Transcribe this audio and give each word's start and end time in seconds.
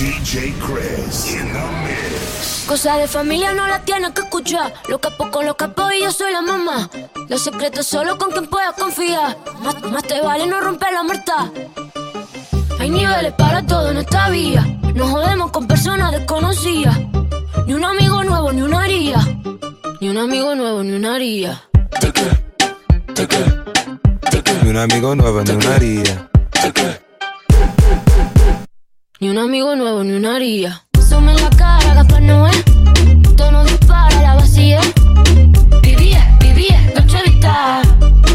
DJ 0.00 0.54
Chris 0.64 1.30
in 1.30 1.52
the 1.52 1.60
mix. 1.84 2.64
Cosa 2.66 2.96
de 2.96 3.06
familia 3.06 3.52
no 3.52 3.66
la 3.66 3.84
tienes 3.84 4.12
que 4.12 4.22
escuchar. 4.22 4.72
Lo 4.88 4.98
capo 4.98 5.30
con 5.30 5.44
los 5.44 5.56
capos 5.56 5.92
y 5.92 6.02
yo 6.02 6.10
soy 6.10 6.32
la 6.32 6.40
mamá. 6.40 6.88
Los 7.28 7.42
secretos 7.42 7.86
solo 7.86 8.16
con 8.16 8.30
quien 8.30 8.46
puedas 8.46 8.72
confiar. 8.76 9.36
Más, 9.62 9.78
más 9.92 10.02
te 10.04 10.22
vale 10.22 10.46
no 10.46 10.58
romper 10.58 10.94
la 10.94 11.02
muerta. 11.02 11.52
Hay 12.78 12.88
niveles 12.88 13.34
para 13.34 13.66
todo 13.66 13.90
en 13.90 13.98
esta 13.98 14.30
vía. 14.30 14.64
No 14.94 15.06
jodemos 15.06 15.50
con 15.50 15.66
personas 15.66 16.12
desconocidas. 16.12 16.98
Ni 17.66 17.74
un 17.74 17.84
amigo 17.84 18.24
nuevo, 18.24 18.54
ni 18.54 18.62
una 18.62 18.84
haría. 18.84 19.18
Ni 20.00 20.08
un 20.08 20.16
amigo 20.16 20.54
nuevo, 20.54 20.82
ni 20.82 20.94
una 20.94 21.16
haría. 21.16 21.60
Ni 24.62 24.70
un 24.70 24.78
amigo 24.78 25.14
nuevo, 25.14 25.42
ni 25.42 25.50
una 25.50 25.74
haría. 25.74 26.30
Ni 29.20 29.28
un 29.28 29.36
amigo 29.36 29.76
nuevo, 29.76 30.02
ni 30.02 30.14
una 30.14 30.36
haría. 30.36 30.82
Sume 31.06 31.32
en 31.32 31.42
la 31.42 31.50
cara, 31.50 31.92
Gaspar 31.92 32.22
Noé. 32.22 32.52
Tono 33.36 33.64
dispara, 33.64 34.22
la 34.22 34.34
vacía. 34.36 34.80
Vivía, 35.82 36.38
vivía, 36.40 36.80
noche 36.94 37.18
vista. 37.26 37.82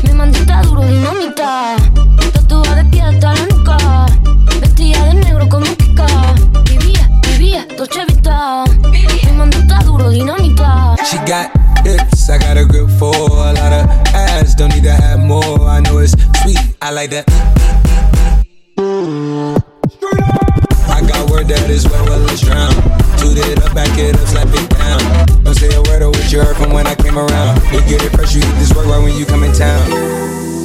Mi 0.04 0.14
mandita 0.14 0.62
duro, 0.62 0.84
dinamita. 0.86 1.76
Tatuada 2.34 2.76
de 2.76 2.86
pie 2.86 3.02
hasta 3.02 3.34
la 3.34 3.46
nuca. 3.48 4.06
Vestida 4.62 5.06
de 5.06 5.14
negro 5.16 5.50
como 5.50 5.66
Kika. 5.66 6.06
Vivía, 6.70 7.10
vivía, 7.32 7.68
noche 7.80 8.06
vista. 8.06 8.64
Mi 8.92 9.32
mandita 9.36 9.80
duro, 9.80 10.12
dinamita. 10.12 10.98
She 11.10 11.18
got 11.26 11.50
hips, 11.84 12.30
I 12.30 12.38
got 12.38 12.58
a 12.58 12.64
grip 12.64 12.92
for 13.00 13.16
a 13.16 13.54
lot 13.54 13.74
of 13.74 13.90
ass. 14.14 14.54
Don't 14.54 14.72
need 14.72 14.84
to 14.84 14.94
have 14.94 15.20
more. 15.20 15.68
I 15.68 15.82
know 15.82 15.98
it's 15.98 16.14
sweet, 16.44 16.60
I 16.80 16.92
like 16.92 17.10
that. 17.10 17.26
I 20.96 21.04
got 21.04 21.30
word 21.30 21.52
that 21.52 21.70
is 21.70 21.84
wet, 21.84 22.08
well, 22.08 22.24
let's 22.24 22.40
drown. 22.40 22.72
Toot 23.20 23.36
it 23.36 23.60
up, 23.60 23.76
back 23.76 23.92
it 24.00 24.16
up, 24.16 24.28
slap 24.32 24.48
it 24.48 24.64
down. 24.80 25.44
Don't 25.44 25.52
say 25.54 25.68
a 25.76 25.84
word 25.92 26.08
of 26.08 26.16
what 26.16 26.32
you 26.32 26.40
heard 26.40 26.56
from 26.56 26.72
when 26.72 26.88
I 26.88 26.96
came 26.96 27.20
around. 27.20 27.60
You 27.76 27.84
get 27.84 28.00
it 28.00 28.16
fresh, 28.16 28.32
you 28.32 28.40
get 28.40 28.56
this 28.56 28.72
work 28.72 28.88
right 28.88 29.04
when 29.04 29.12
you 29.12 29.26
come 29.28 29.44
in 29.44 29.52
town. 29.52 29.84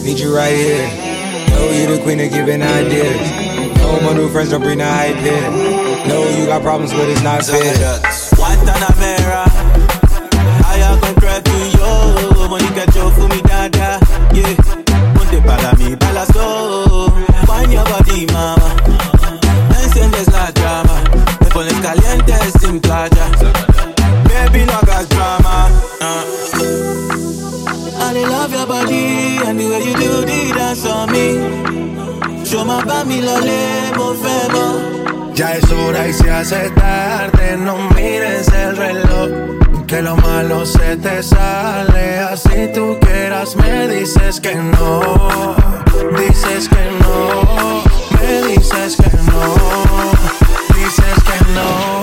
Need 0.07 0.23
you 0.23 0.31
right 0.31 0.55
here. 0.55 0.87
Know 1.51 1.67
you 1.75 1.91
the 1.91 1.99
queen 2.07 2.23
of 2.23 2.31
giving 2.31 2.63
ideas. 2.63 3.19
No 3.83 3.99
my 4.07 4.15
new 4.15 4.31
friends 4.31 4.55
don't 4.55 4.63
bring 4.63 4.79
the 4.79 4.87
hype 4.87 5.19
here. 5.19 5.51
Know 6.07 6.23
you 6.39 6.47
got 6.47 6.63
problems, 6.63 6.95
but 6.95 7.11
it's 7.11 7.27
not 7.27 7.43
fair. 7.43 7.75
Guantanamera 8.39 9.51
Haya 10.63 10.97
concreto 11.01 11.51
y 11.51 11.75
yo 11.75 12.49
Monica 12.49 12.87
yo 12.95 13.11
fumi 13.11 13.43
dada 13.43 13.99
Yeah 14.33 14.55
Ponte 15.13 15.43
para 15.43 15.73
mí 15.75 15.97
balazo 15.97 17.13
Find 17.47 17.73
your 17.73 17.85
body 17.85 18.27
mama 18.33 18.80
Me 21.91 21.97
pones 21.97 22.13
caliente 22.23 22.59
sin 22.61 22.81
playa 22.81 23.31
Baby 24.29 24.65
no 24.67 24.73
hagas 24.75 25.09
drama 25.09 25.69
uh. 26.01 26.25
I 28.03 28.25
love 28.25 28.53
your 28.53 28.67
body 28.67 29.39
And 29.45 29.59
the 29.59 29.69
way 29.69 29.83
you 29.83 29.95
do 29.95 30.21
the 30.25 30.53
dance 30.57 30.87
on 30.87 31.11
me 31.11 32.45
Show 32.45 32.65
my 32.65 32.83
bami 32.85 33.21
lole 33.23 33.93
mo 33.97 34.15
fẹ́ 34.15 34.49
mọ́ 34.53 35.35
Ya 35.35 35.57
es 35.57 35.71
hora 35.73 36.07
y 36.07 36.13
se 36.13 36.31
hace 36.31 36.71
tarde, 36.71 37.57
no 37.57 37.75
mires 37.95 38.49
el 38.49 38.77
reloj. 38.77 39.31
Que 39.87 40.03
lo 40.03 40.15
malo 40.17 40.67
se 40.67 40.97
te 40.99 41.23
sale, 41.23 42.19
así 42.19 42.69
tú 42.75 42.99
quieras 43.01 43.57
me 43.57 43.89
dices 43.89 44.39
que 44.39 44.55
no. 44.55 45.57
Dices 46.19 46.69
que 46.69 46.85
no, 47.01 47.83
me 48.15 48.49
dices 48.49 48.97
que 48.97 49.11
no. 49.29 50.20
friend, 51.31 51.55
no 51.55 52.00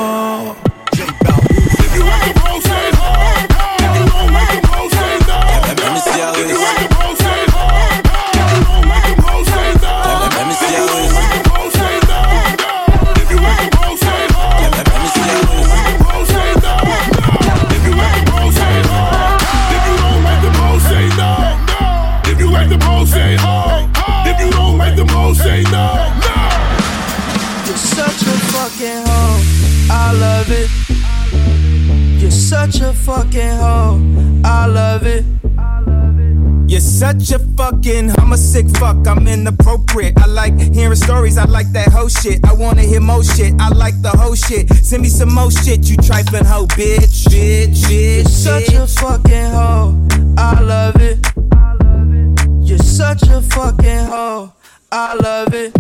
fucking 33.08 33.56
hoe. 33.64 34.02
I 34.44 34.66
love 34.66 35.08
it. 35.08 35.24
You're 36.70 36.82
such 36.82 37.32
a 37.32 37.40
fucking, 37.40 38.12
I'm 38.20 38.34
a 38.34 38.38
sick 38.38 38.68
fuck, 38.78 39.08
I'm 39.08 39.26
inappropriate. 39.26 40.20
I 40.20 40.26
like 40.26 40.60
hearing 40.60 40.98
stories, 40.98 41.38
I 41.38 41.46
like 41.46 41.72
that 41.72 41.88
whole 41.88 42.10
shit. 42.10 42.46
I 42.46 42.52
wanna 42.52 42.82
hear 42.82 43.00
more 43.00 43.24
shit, 43.24 43.54
I 43.62 43.70
like 43.70 44.02
the 44.02 44.10
whole 44.10 44.36
shit. 44.36 44.68
Send 44.84 45.04
me 45.04 45.08
some 45.08 45.34
more 45.34 45.50
shit, 45.50 45.90
you 45.90 45.96
trifling 45.96 46.44
hoe, 46.44 46.68
bitch, 46.68 47.24
bitch, 47.32 47.80
bitch. 47.88 48.18
You're 48.18 48.26
such 48.26 48.74
a 48.74 48.86
fucking 48.86 49.52
hoe. 49.56 49.96
I 50.38 50.60
love 50.60 50.98
it. 51.00 51.18
You're 52.60 52.80
such 52.80 53.24
a 53.30 53.42
fucking 53.42 54.06
hoe. 54.12 54.52
I 54.92 55.16
love 55.16 55.54
it. 55.54 55.72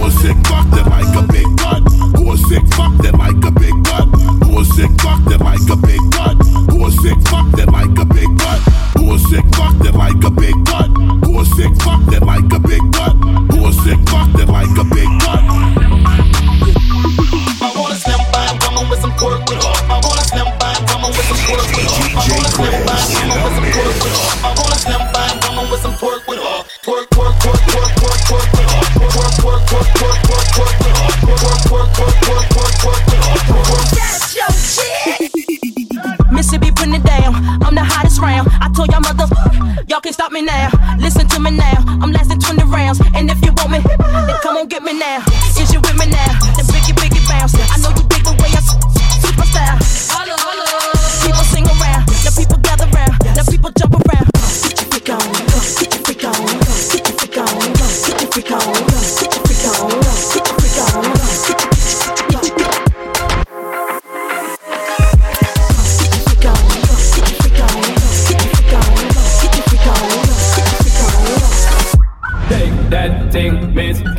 Who 0.00 0.10
sick 0.10 0.36
fuck 0.48 0.64
that 0.70 0.86
like 0.88 1.12
a 1.14 1.22
big 1.28 1.44
butt? 1.60 1.84
Who 2.16 2.34
sick 2.48 2.64
fuck 2.72 2.96
that 3.04 3.18
like 3.18 3.36
a 3.44 3.50
big 3.52 3.76
butt? 3.84 4.08
Who 4.48 4.64
sick 4.64 4.90
fuck 5.02 5.20
that 5.28 5.40
like 5.44 5.68
a 5.68 5.76
big 5.76 6.00
butt? 6.16 6.40
Who 6.72 6.90
sick 6.90 7.20
fuck 7.28 7.52
that 7.60 7.68
like 7.68 7.98
a 8.00 8.06
big 8.08 8.32
butt? 8.38 8.60
Who 8.96 9.18
sick 9.28 9.44
fuck 9.54 9.76
that 9.84 9.94
like 9.94 10.24
a 10.24 10.30
big 10.30 10.56
butt? 10.64 10.88
Who 11.28 11.44
sick 11.44 11.76
fuck 11.84 12.00
that 12.08 12.24
like 12.24 12.50
a 12.50 12.58
big 12.58 12.80
butt? 12.92 13.12
Who 13.52 13.72
sick 13.84 14.00
fuck 14.08 14.32
that 14.40 14.48
like 14.48 14.72
a 14.72 14.84
big 14.88 15.10
butt? 15.20 15.39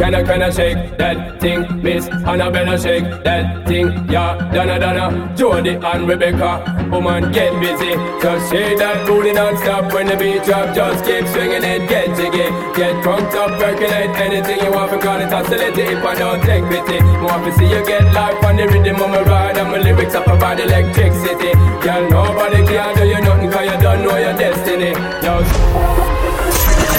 Can 0.02 0.16
I, 0.16 0.24
can 0.24 0.42
I 0.42 0.50
shake 0.50 0.98
that 0.98 1.40
thing, 1.40 1.62
miss? 1.84 2.08
Annabella 2.08 2.76
shake 2.76 3.06
that 3.24 3.68
thing, 3.68 3.86
yeah. 4.10 4.34
Donna, 4.52 4.80
Donna, 4.80 5.36
Jody 5.38 5.78
and 5.78 6.10
Rebecca. 6.10 6.90
Woman, 6.90 7.32
get 7.32 7.54
busy. 7.62 7.94
Just 8.18 8.50
shake 8.50 8.80
that 8.80 9.06
booty 9.06 9.32
non-stop 9.32 9.94
when 9.94 10.08
the 10.08 10.18
beat 10.18 10.42
drop. 10.42 10.74
Just 10.74 11.06
keep 11.06 11.28
swinging 11.28 11.62
it, 11.62 11.88
get 11.88 12.18
jiggy. 12.18 12.50
Get 12.74 12.98
drunk 13.04 13.30
up, 13.38 13.62
percolate 13.62 14.10
anything 14.18 14.58
you 14.66 14.72
want. 14.72 14.90
Call 15.00 15.22
it 15.22 15.32
oscillate 15.32 15.78
if 15.78 16.04
I 16.04 16.16
don't 16.16 16.42
take 16.50 16.66
pity. 16.66 16.98
Want 17.22 17.46
to 17.46 17.54
see 17.54 17.70
you 17.70 17.86
get 17.86 18.02
life 18.12 18.44
on 18.44 18.58
the 18.58 18.66
rhythm 18.74 18.98
of 19.06 19.10
my 19.14 19.22
ride. 19.22 19.60
And 19.60 19.70
my 19.70 19.78
lyrics 19.78 20.16
up 20.16 20.26
about 20.26 20.60
electricity. 20.60 21.54
Girl, 21.86 22.10
nobody 22.10 22.66
can 22.66 22.98
do 22.98 23.06
you 23.06 23.22
nothing 23.22 23.52
cause 23.52 23.70
you 23.70 23.78
don't 23.78 24.02
know 24.02 24.18
your 24.18 24.34
destiny. 24.34 24.98
Yo, 25.22 25.46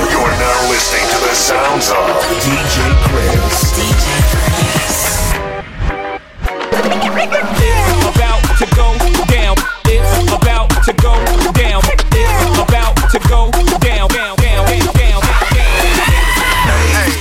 You're 0.06 0.34
now 0.38 0.61
listening 0.82 1.06
to 1.14 1.18
the 1.22 1.34
sounds 1.34 1.90
of 1.90 2.10
DJ 2.42 2.90
Chris. 3.06 3.78
It's 3.78 5.06
about 8.10 8.42
to 8.58 8.66
go 8.74 8.98
down. 9.30 9.54
It's 9.86 10.32
about 10.32 10.68
to 10.82 10.92
go 10.94 11.14
down. 11.54 11.82
It's 11.86 12.58
about 12.58 12.96
to 13.14 13.18
go 13.28 13.50
down. 13.78 14.08
Down, 14.08 14.08
down, 14.08 14.36
down, 14.36 14.66
down, 14.66 14.90
down. 14.98 15.22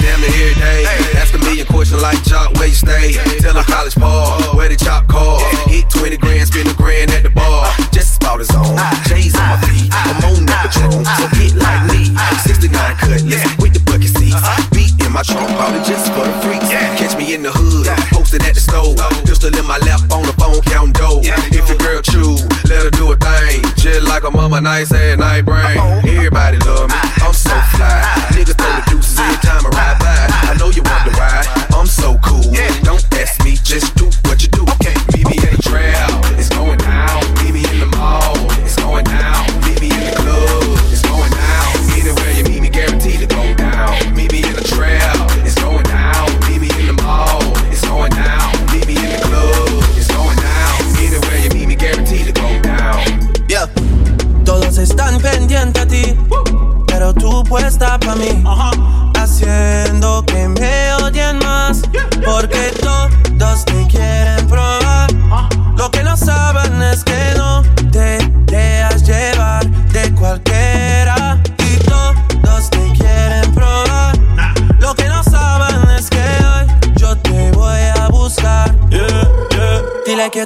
Damn 0.02 0.24
it 0.24 0.34
every 0.42 0.56
day. 0.58 0.82
Ask 1.22 1.36
a 1.36 1.38
million 1.38 1.68
questions 1.68 2.02
like 2.02 2.24
Jock, 2.24 2.54
where 2.56 2.68
you 2.68 2.74
stay 2.74 3.14
till 3.40 3.56
I'm 3.56 3.64
college 3.66 3.96
ball. 3.96 4.42
Where 4.58 4.70
the 4.70 4.76
chop 4.76 5.08
Stove. 18.72 18.96
Pistol 19.26 19.54
in 19.58 19.68
my 19.68 19.78
lap 19.80 20.00
on 20.12 20.24
the 20.24 20.34
phone, 20.40 20.62
counting 20.62 20.94
dough. 20.94 21.20
If 21.24 21.68
your 21.68 21.78
girl 21.78 22.02
true, 22.02 22.36
let 22.70 22.84
her 22.86 22.92
do 22.92 23.12
a 23.12 23.18
thing. 23.18 23.62
Just 23.76 24.08
like 24.08 24.24
a 24.24 24.32
mama, 24.32 24.62
nice 24.62 24.94
and 24.94 25.20
night 25.20 25.42
brain. 25.42 26.01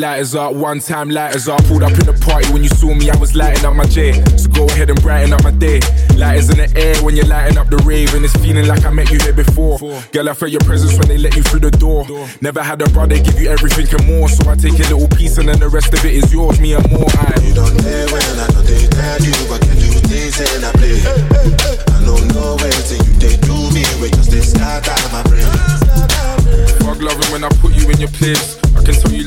Lighters 0.00 0.34
up, 0.34 0.54
one 0.54 0.80
time 0.80 1.10
lighters 1.10 1.46
up. 1.46 1.62
Pulled 1.64 1.82
up 1.82 1.92
in 1.92 2.08
the 2.08 2.16
party 2.24 2.48
when 2.54 2.62
you 2.64 2.70
saw 2.70 2.94
me, 2.94 3.10
I 3.10 3.16
was 3.18 3.36
lighting 3.36 3.66
up 3.66 3.76
my 3.76 3.84
J. 3.84 4.16
So 4.38 4.48
go 4.48 4.64
ahead 4.64 4.88
and 4.88 4.96
brighten 5.02 5.34
up 5.34 5.44
my 5.44 5.50
day. 5.50 5.78
Lighters 6.16 6.48
in 6.48 6.56
the 6.56 6.72
air 6.72 6.96
when 7.04 7.16
you're 7.16 7.28
lighting 7.28 7.58
up 7.58 7.68
the 7.68 7.76
rave, 7.84 8.14
and 8.14 8.24
it's 8.24 8.32
feeling 8.40 8.66
like 8.66 8.86
I 8.86 8.90
met 8.90 9.10
you 9.10 9.18
here 9.20 9.34
before. 9.34 9.76
Girl, 10.10 10.30
I 10.30 10.32
felt 10.32 10.52
your 10.52 10.64
presence 10.64 10.96
when 10.96 11.06
they 11.08 11.18
let 11.18 11.36
you 11.36 11.42
through 11.42 11.68
the 11.68 11.70
door. 11.70 12.08
Never 12.40 12.62
had 12.62 12.80
a 12.80 12.88
brother 12.96 13.20
give 13.20 13.38
you 13.38 13.50
everything 13.52 13.92
and 13.92 14.08
more, 14.08 14.30
so 14.30 14.48
I 14.48 14.56
take 14.56 14.80
a 14.80 14.88
little 14.88 15.08
piece 15.08 15.36
and 15.36 15.46
then 15.50 15.60
the 15.60 15.68
rest 15.68 15.92
of 15.92 16.02
it 16.02 16.14
is 16.16 16.32
yours, 16.32 16.58
me 16.60 16.72
and 16.72 16.88
more. 16.88 17.04
I. 17.20 17.36
You 17.44 17.52
don't 17.52 17.76
care 17.84 18.08
when 18.08 18.24
I 18.40 18.48
know 18.56 18.64
they 18.64 18.88
tell 18.88 19.20
you, 19.20 19.36
but 19.52 19.60
can 19.60 19.76
do 19.76 20.00
things 20.08 20.40
and 20.40 20.64
I 20.64 20.72
play. 20.80 20.96
I 21.92 22.00
don't 22.08 22.24
know 22.32 22.56
where 22.56 22.72
till 22.88 23.04
you 23.04 23.12
they 23.20 23.36
do 23.36 23.68
me, 23.76 23.84
wait 24.00 24.16
just 24.16 24.32
they 24.32 24.40
start 24.40 24.80
out 24.80 25.04
of 25.04 25.12
my 25.12 25.22
brain. 25.28 25.44
Fuck 26.88 27.04
loving 27.04 27.28
when 27.36 27.44
I 27.44 27.52
put 27.60 27.76
you 27.76 27.84
in 27.92 28.00
your 28.00 28.08
place. 28.16 28.59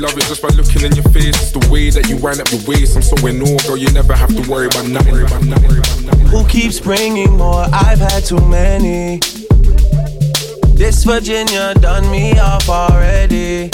Love 0.04 0.18
it 0.18 0.26
just 0.26 0.42
by 0.42 0.50
looking 0.50 0.84
in 0.84 0.94
your 0.96 1.08
face. 1.16 1.32
It's 1.42 1.52
the 1.52 1.66
way 1.72 1.90
that 1.90 2.10
you 2.10 2.18
wind 2.18 2.42
up 2.42 2.52
your 2.52 2.60
waist. 2.68 2.98
I'm 2.98 3.02
so 3.02 3.16
in 3.26 3.42
awe, 3.42 3.58
girl. 3.66 3.78
You 3.78 3.90
never 3.94 4.14
have 4.14 4.36
to 4.36 4.52
worry 4.52 4.68
about 4.68 4.86
nothing. 4.88 5.16
Who 6.28 6.46
keeps 6.46 6.82
bringing 6.82 7.38
more? 7.38 7.64
I've 7.72 8.00
had 8.00 8.26
too 8.26 8.44
many. 8.46 9.20
This 10.76 11.06
Virginia 11.06 11.74
done 11.76 12.12
me 12.12 12.38
off 12.38 12.68
already. 12.68 13.72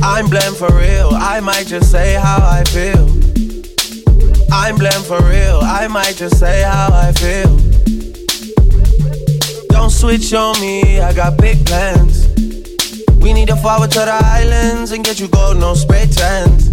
I'm 0.00 0.30
blamed 0.30 0.56
for 0.56 0.70
real. 0.70 1.10
I 1.12 1.40
might 1.40 1.66
just 1.66 1.90
say 1.90 2.14
how 2.14 2.38
I 2.38 2.62
feel. 2.70 3.08
I'm 4.52 4.76
blamed 4.76 5.06
for 5.06 5.20
real. 5.24 5.58
I 5.60 5.88
might 5.88 6.14
just 6.14 6.38
say 6.38 6.62
how 6.62 6.88
I 6.92 7.10
feel. 7.18 7.56
Don't 9.70 9.90
switch 9.90 10.32
on 10.34 10.60
me. 10.60 11.00
I 11.00 11.12
got 11.12 11.36
big 11.36 11.66
plans. 11.66 12.17
We 13.28 13.34
need 13.34 13.48
to 13.48 13.56
forward 13.56 13.90
to 13.90 13.98
the 13.98 14.18
islands 14.24 14.92
and 14.92 15.04
get 15.04 15.20
you 15.20 15.28
gold, 15.28 15.58
no 15.58 15.74
spray 15.74 16.06
tents. 16.06 16.70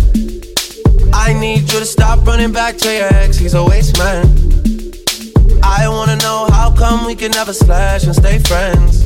I 1.12 1.34
need 1.34 1.64
you 1.70 1.80
to 1.80 1.86
stop 1.86 2.26
running 2.26 2.54
back 2.54 2.78
to 2.78 2.94
your 2.94 3.14
ex, 3.14 3.36
he's 3.36 3.56
a 3.56 3.62
waste 3.62 3.98
man. 3.98 4.24
I 5.62 5.90
wanna 5.90 6.16
know 6.16 6.48
how 6.50 6.74
come 6.74 7.06
we 7.06 7.14
can 7.14 7.32
never 7.32 7.52
slash 7.52 8.06
and 8.06 8.16
stay 8.16 8.40
friends. 8.40 9.04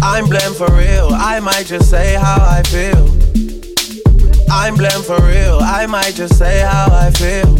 I'm 0.00 0.24
blamed 0.24 0.56
for 0.56 0.72
real, 0.72 1.10
I 1.12 1.40
might 1.40 1.66
just 1.66 1.90
say 1.90 2.14
how 2.14 2.38
I 2.40 2.62
feel. 2.72 3.04
I'm 4.50 4.76
blamed 4.76 5.04
for 5.04 5.20
real, 5.20 5.58
I 5.60 5.84
might 5.84 6.14
just 6.14 6.38
say 6.38 6.60
how 6.60 6.86
I 6.90 7.10
feel. 7.10 7.52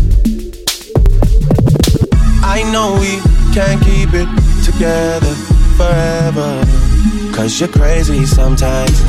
I 2.42 2.62
know 2.72 2.96
we 2.98 3.20
can't 3.52 3.82
keep 3.84 4.14
it 4.14 4.28
together 4.64 5.34
forever. 5.76 7.13
Cause 7.34 7.60
you're 7.60 7.68
crazy 7.68 8.24
sometimes. 8.24 9.02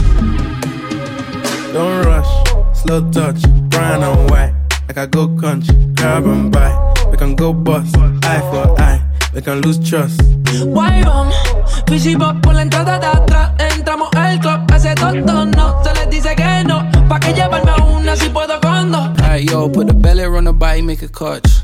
Don't 1.72 2.06
rush, 2.06 2.28
slow 2.74 3.08
touch, 3.12 3.40
brown 3.70 4.02
and 4.02 4.32
white. 4.32 4.54
Like 4.88 4.98
I 4.98 5.06
go 5.06 5.28
country, 5.38 5.76
grab 5.94 6.26
and 6.26 6.52
buy. 6.52 6.74
We 7.12 7.18
can 7.18 7.36
go 7.36 7.54
bust, 7.54 7.96
eye 8.24 8.42
for 8.50 8.82
eye. 8.82 9.02
We 9.34 9.42
can 9.42 9.62
lose 9.62 9.78
trust. 9.78 10.22
Why 10.66 11.04
on? 11.04 11.32
Fishy 11.88 12.16
pop 12.16 12.42
por 12.42 12.56
la 12.56 12.64
entrada 12.64 12.98
de 12.98 13.06
atrás. 13.06 13.52
Entramos 13.60 14.10
al 14.16 14.40
club, 14.40 14.72
hace 14.72 14.96
tonto, 14.96 15.46
no. 15.46 15.84
Se 15.84 15.94
les 15.94 16.10
dice 16.10 16.36
que 16.36 16.64
no. 16.66 16.90
Pa' 17.08 17.20
que 17.20 17.32
llevarme 17.32 17.72
a 17.72 17.84
una 17.84 18.16
si 18.16 18.30
puedo 18.30 18.60
con 18.60 18.92
dos. 18.92 19.10
Alright, 19.22 19.50
yo, 19.50 19.70
put 19.72 19.88
the 19.88 19.94
belly 19.94 20.24
on 20.26 20.46
the 20.46 20.54
body, 20.54 20.82
make 20.82 21.04
a 21.04 21.08
clutch. 21.08 21.64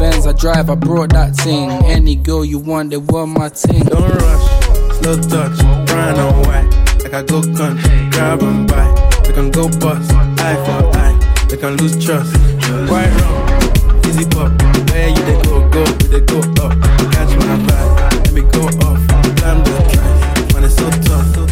Benz 0.01 0.25
I 0.25 0.33
drive, 0.33 0.71
I 0.71 0.73
brought 0.73 1.11
that 1.11 1.35
thing. 1.35 1.69
Any 1.85 2.15
girl 2.15 2.43
you 2.43 2.57
want, 2.57 2.89
they 2.89 2.97
want 2.97 3.37
my 3.37 3.49
thing. 3.49 3.83
Don't 3.83 4.01
rush, 4.01 4.97
slow 4.97 5.15
touch, 5.29 5.59
brown 5.85 6.17
and 6.17 6.47
white. 6.47 7.03
Like 7.03 7.13
I 7.13 7.21
go 7.21 7.43
country, 7.43 8.09
grab 8.09 8.41
and 8.41 8.67
buy. 8.67 8.89
We 9.27 9.33
can 9.33 9.51
go 9.51 9.69
bust, 9.69 10.11
eye 10.41 10.57
for 10.65 10.97
eye. 10.97 11.45
We 11.51 11.57
can 11.57 11.77
lose 11.77 12.03
trust. 12.03 12.33
Quite 12.89 13.13
wrong, 13.21 13.45
easy 14.07 14.25
pop. 14.25 14.49
Where 14.89 15.09
you 15.09 15.21
they 15.21 15.39
go, 15.43 15.69
go, 15.69 15.83
we 15.83 16.07
they 16.09 16.21
go 16.21 16.39
up. 16.65 16.73
Catch 17.13 17.37
my 17.37 17.61
vibe, 17.61 18.25
let 18.25 18.33
me 18.33 18.41
go 18.41 18.61
off. 18.81 18.97
Blam 19.37 19.63
the 19.63 19.85
track, 19.93 20.53
man, 20.55 20.63
it's 20.63 20.77
so 20.77 20.89
tough. 20.89 21.50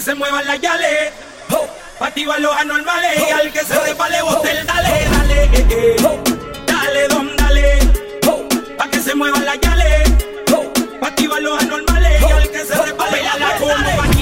Que 0.00 0.04
se 0.06 0.14
muevan 0.14 0.46
las 0.46 0.58
yales, 0.58 1.12
ho, 1.50 1.68
pa' 1.98 2.06
activar 2.06 2.40
los 2.40 2.56
anormales, 2.56 3.22
y 3.28 3.32
al 3.32 3.52
que 3.52 3.62
se 3.62 3.78
repale 3.80 4.22
bote 4.22 4.50
el 4.50 4.66
dale, 4.66 5.06
dale, 5.10 5.44
eh, 5.44 5.66
eh, 5.68 5.96
dale, 6.66 7.08
dom, 7.08 7.28
dale, 7.36 7.78
pa' 8.78 8.88
que 8.88 8.98
se 8.98 9.14
muevan 9.14 9.44
las 9.44 9.60
yales, 9.60 10.10
pa' 10.98 11.06
activar 11.08 11.42
los 11.42 11.62
anormales, 11.62 12.22
y 12.22 12.32
al 12.32 12.50
que 12.50 12.64
se 12.64 12.82
repale 12.82 13.22
la 13.22 13.36
la 13.36 13.56
como 13.58 13.74
máquina 13.74 14.19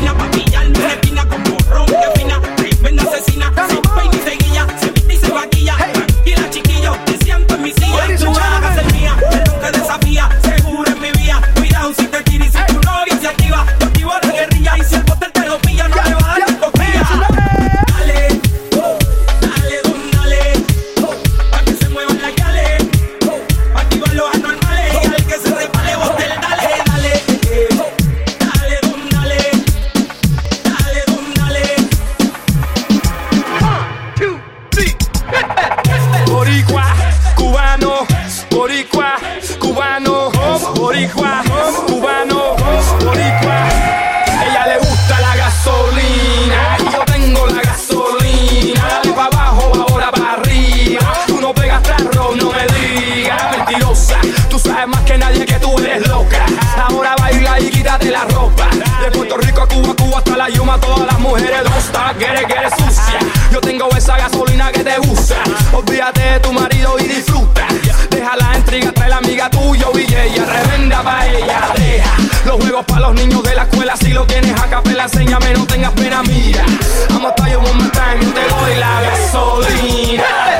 Tú 54.49 54.59
sabes 54.59 54.89
más 54.89 55.03
que 55.03 55.19
nadie 55.19 55.45
que 55.45 55.55
tú 55.55 55.79
eres 55.79 56.07
loca. 56.09 56.47
Ahora 56.89 57.15
baila 57.19 57.61
y 57.61 57.71
quítate 57.71 58.11
la 58.11 58.25
ropa. 58.25 58.67
De 59.03 59.11
Puerto 59.11 59.37
Rico 59.37 59.63
a 59.63 59.69
Cuba, 59.69 59.95
Cuba 59.95 60.19
hasta 60.19 60.37
la 60.37 60.49
Yuma, 60.49 60.81
todas 60.81 61.07
las 61.07 61.19
mujeres 61.19 61.61
stop, 61.79 62.19
get 62.19 62.41
it, 62.41 62.49
get 62.49 62.67
it 62.67 62.73
sucia. 62.79 63.19
Yo 63.53 63.61
tengo 63.61 63.89
esa 63.95 64.17
gasolina 64.17 64.73
que 64.73 64.83
te 64.83 64.97
gusta. 64.99 65.37
Olvídate 65.73 66.21
de 66.21 66.41
tu 66.41 66.53
marido 66.53 66.99
y 66.99 67.05
disfruta. 67.09 67.67
Deja 68.11 68.37
la 68.37 68.57
intriga, 68.57 68.91
trae 68.93 69.11
la 69.11 69.19
amiga 69.19 69.51
tuya 69.51 69.87
y 69.95 70.15
ella, 70.15 70.45
revenda 70.47 71.03
pa' 71.03 71.27
ella. 71.27 71.73
Deja 71.77 72.17
los 72.47 72.57
juegos 72.57 72.85
para 72.87 73.01
los 73.01 73.15
niños 73.15 73.43
de 73.43 73.55
la 73.55 73.63
escuela. 73.65 73.97
Si 73.97 74.09
lo 74.09 74.25
tienes 74.25 74.59
a 74.59 74.69
capela, 74.69 75.05
enséñame, 75.05 75.53
no 75.53 75.67
tengas 75.67 75.93
pena, 75.93 76.23
mira. 76.23 76.65
Vamos 77.11 77.33
a 77.39 77.49
yo 77.51 77.61
one 77.61 77.73
more 77.75 77.91
time, 77.91 78.25
yo 78.25 78.33
te 78.33 78.41
doy 78.49 78.77
la 78.77 79.03
gasolina. 79.03 80.58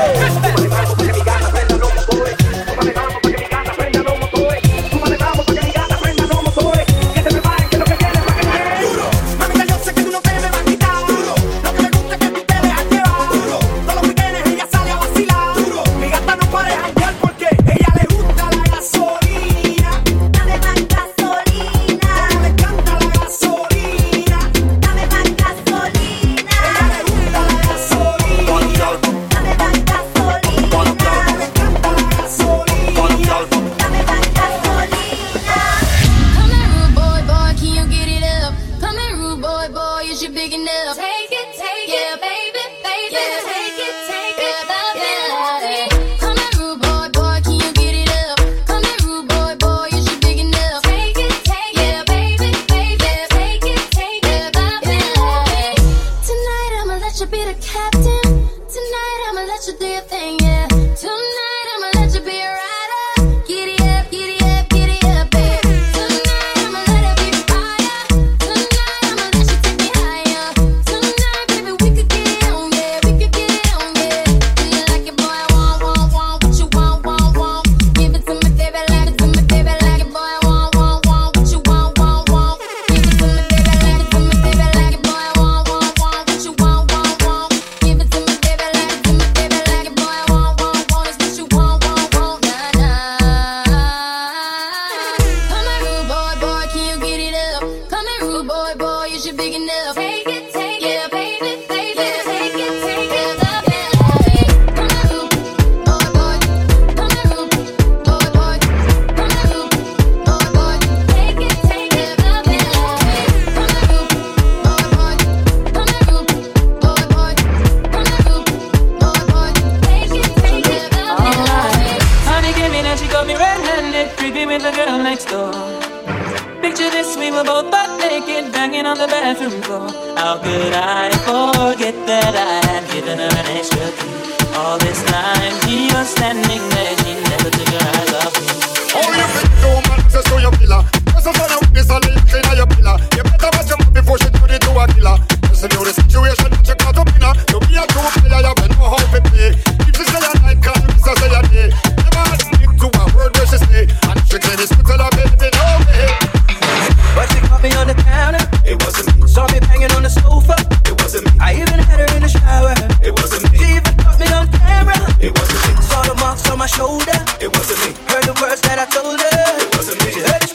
Wasn't 167.59 167.79
me. 167.83 167.91
Heard 168.07 168.23
the 168.23 168.39
words 168.41 168.61
that 168.61 168.79
I 168.79 168.85
told 168.87 169.19
her. 169.19 169.75
Wasn't 169.75 169.99
me. 170.05 170.11
She 170.13 170.21
heard 170.21 170.48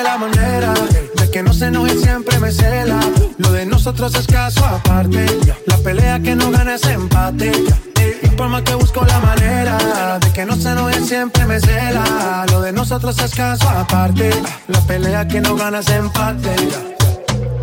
la 0.00 0.16
manera 0.16 0.72
de 1.16 1.30
que 1.30 1.42
no 1.42 1.52
se 1.52 1.66
enoje 1.66 1.96
siempre 1.98 2.38
me 2.38 2.50
cela. 2.50 3.00
Lo 3.38 3.52
de 3.52 3.66
nosotros 3.66 4.14
es 4.14 4.26
caso 4.26 4.64
aparte. 4.64 5.26
La 5.66 5.76
pelea 5.78 6.20
que 6.20 6.34
no 6.34 6.50
gana 6.50 6.76
es 6.76 6.84
empate. 6.84 7.52
Y 8.22 8.28
por 8.28 8.48
más 8.48 8.62
que 8.62 8.74
busco 8.74 9.04
la 9.04 9.20
manera 9.20 10.18
de 10.18 10.32
que 10.32 10.46
no 10.46 10.56
se 10.56 10.70
enoje 10.70 11.00
siempre 11.04 11.44
me 11.46 11.60
cela. 11.60 12.46
Lo 12.50 12.60
de 12.60 12.72
nosotros 12.72 13.18
es 13.18 13.34
caso 13.34 13.68
aparte. 13.68 14.30
La 14.68 14.80
pelea 14.80 15.28
que 15.28 15.40
no 15.40 15.56
gana 15.56 15.80
es 15.80 15.88
empate. 15.90 16.56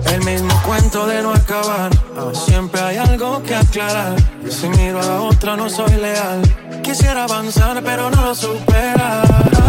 El 0.05 0.23
mismo 0.23 0.53
cuento 0.65 1.05
de 1.05 1.21
no 1.21 1.33
acabar. 1.33 1.91
Ah, 2.17 2.31
siempre 2.33 2.81
hay 2.81 2.97
algo 2.97 3.41
que 3.43 3.55
aclarar. 3.55 4.15
Si 4.49 4.67
miro 4.69 4.99
a 4.99 5.05
la 5.05 5.21
otra, 5.21 5.55
no 5.55 5.69
soy 5.69 5.91
leal. 5.91 6.41
Quisiera 6.83 7.25
avanzar, 7.25 7.81
pero 7.83 8.09
no 8.09 8.21
lo 8.21 8.35
superar. 8.35 9.23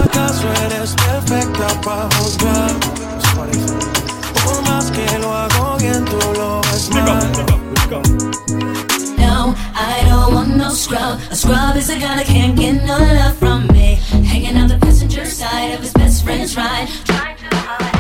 ¿Acaso 0.05 0.49
eres 0.67 0.95
perfecta 0.95 1.69
para 1.81 2.09
juzgar? 2.17 2.71
Por 4.45 4.63
más 4.63 4.91
que 4.91 5.19
lo 5.19 5.35
hago 5.35 5.77
bien, 5.79 6.05
tú 6.05 6.19
lo 6.35 6.61
ves. 6.63 6.91
No, 9.19 9.55
I 9.75 10.05
don't 10.09 10.35
want 10.35 10.57
no 10.57 10.71
scrub. 10.71 11.19
A 11.31 11.37
scrub 11.37 11.77
is 11.77 11.91
a 11.91 11.99
guy 11.99 12.17
that 12.17 12.27
can't 12.27 12.57
get 12.57 12.85
no 12.85 12.99
love 12.99 13.37
from 13.37 13.67
me. 13.69 13.99
Hanging 14.25 14.57
out 14.57 14.69
the 14.69 14.79
passenger 14.79 15.25
side 15.25 15.75
of 15.75 15.81
his 15.81 15.93
best 15.93 16.25
friend's 16.25 16.57
ride. 16.57 16.89
Trying 17.05 17.37
to 17.37 17.57
hide. 17.57 18.00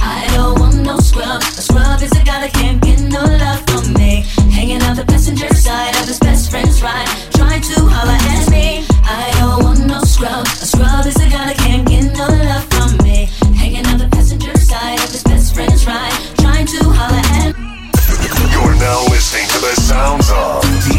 I 0.00 0.26
don't 0.34 0.58
want 0.60 0.76
no 0.82 0.98
scrub. 0.98 1.42
A 1.42 1.62
scrub 1.62 2.02
is 2.02 2.12
a 2.12 2.24
guy 2.24 2.40
that 2.44 2.52
can't 2.52 2.80
get 2.82 3.00
no 3.00 3.22
love 3.22 3.60
from 3.68 3.92
me. 3.94 4.24
Hanging 4.50 4.82
on 4.82 4.96
the 4.96 5.04
passenger 5.04 5.52
side 5.54 5.94
of 6.00 6.06
his 6.06 6.18
best 6.18 6.50
friend's 6.50 6.82
ride, 6.82 7.08
trying 7.32 7.62
to 7.62 7.76
holler 7.86 8.18
at 8.36 8.50
me. 8.50 8.84
I 9.04 9.30
don't 9.38 9.64
want 9.64 9.86
no 9.86 10.00
scrub. 10.02 10.46
A 10.46 10.66
scrub 10.66 11.06
is 11.06 11.16
a 11.16 11.28
guy 11.28 11.52
that 11.52 11.58
can't 11.58 11.86
get 11.86 12.12
no 12.16 12.26
love 12.26 12.64
from 12.72 12.96
me. 13.04 13.28
Hanging 13.54 13.86
the 14.02 14.08
passenger 14.10 14.56
side 14.58 14.98
of 14.98 15.10
his 15.10 15.22
best 15.22 15.54
friend's 15.54 15.86
ride, 15.86 16.12
trying 16.38 16.66
to 16.66 16.80
at. 16.90 17.54
You're 18.52 18.74
now 18.76 19.04
listening 19.10 19.46
to 19.48 19.58
the 19.58 19.74
sounds 19.80 20.30
of. 20.30 20.91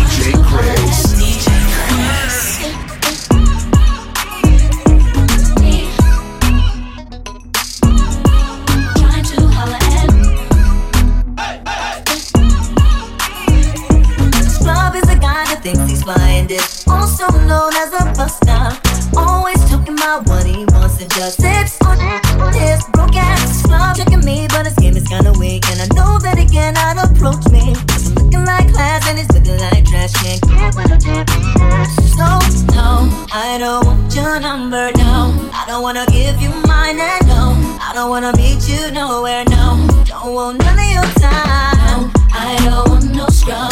thinks 15.64 15.90
he's 15.90 16.04
blinded. 16.04 16.60
Also 16.88 17.26
known 17.48 17.72
as 17.76 17.94
a 17.96 18.04
buster, 18.20 18.64
always 19.16 19.58
talking 19.72 19.96
about 19.96 20.28
what 20.28 20.46
he 20.46 20.66
wants 20.76 21.00
and 21.02 21.10
just 21.16 21.40
sips 21.40 21.80
on 21.88 21.98
his 22.52 22.84
broke 22.92 23.16
ass 23.16 23.64
club. 23.64 23.96
Checking 23.96 24.26
me, 24.26 24.46
but 24.50 24.66
his 24.66 24.76
game 24.76 24.98
is 24.98 25.08
kinda 25.08 25.32
weak, 25.40 25.64
and 25.72 25.80
I 25.80 25.88
know 25.96 26.20
that 26.20 26.38
he 26.38 26.46
cannot 26.46 27.00
approach 27.00 27.48
me. 27.50 27.74
Cause 27.88 28.08
I'm 28.08 28.16
looking 28.16 28.46
like 28.46 28.74
class 28.74 29.08
and 29.08 29.18
he's 29.18 29.32
looking 29.32 29.58
like 29.58 29.86
trash. 29.86 30.12
Can't 30.22 30.42
get 30.42 30.76
what 30.76 30.92
I 30.92 30.98
did. 30.98 31.30
So 32.12 32.28
no, 32.76 33.08
I 33.32 33.58
don't 33.58 33.86
want 33.86 34.14
your 34.14 34.42
number. 34.42 34.92
No, 34.98 35.32
I 35.54 35.64
don't 35.66 35.82
wanna 35.82 36.06
give 36.12 36.42
you 36.42 36.52
mine. 36.68 37.00
And 37.00 37.28
no, 37.28 37.56
I 37.80 37.92
don't 37.96 38.10
wanna 38.10 38.36
meet 38.36 38.68
you 38.68 38.92
nowhere. 38.92 39.46
No, 39.46 39.88
don't 40.12 40.34
want 40.36 40.60
none 40.60 40.78
of 40.78 40.90
your 40.92 41.10
time. 41.24 42.12
No, 42.12 42.12
I 42.34 42.60
don't 42.66 42.90
want 42.90 43.16
no 43.16 43.28
scrub. 43.30 43.72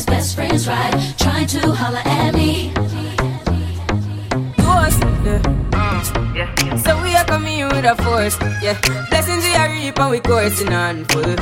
best 0.21 0.35
friend's 0.35 0.67
ride, 0.67 1.17
trying 1.17 1.47
to 1.47 1.59
holler 1.73 2.03
at 2.05 2.35
me. 2.35 2.71
Ghost, 4.61 5.01
mm, 5.01 6.35
yeah. 6.35 6.75
So 6.75 7.01
we 7.01 7.15
are 7.15 7.25
coming 7.25 7.57
in 7.57 7.67
with 7.69 7.85
a 7.85 7.95
force, 8.03 8.37
yeah. 8.61 8.79
Blessings 9.09 9.43
we 9.43 9.55
are 9.55 9.69
reap 9.71 9.99
and 9.99 10.11
we 10.11 10.19
coursing 10.19 10.73
on 10.73 11.05
full. 11.05 11.35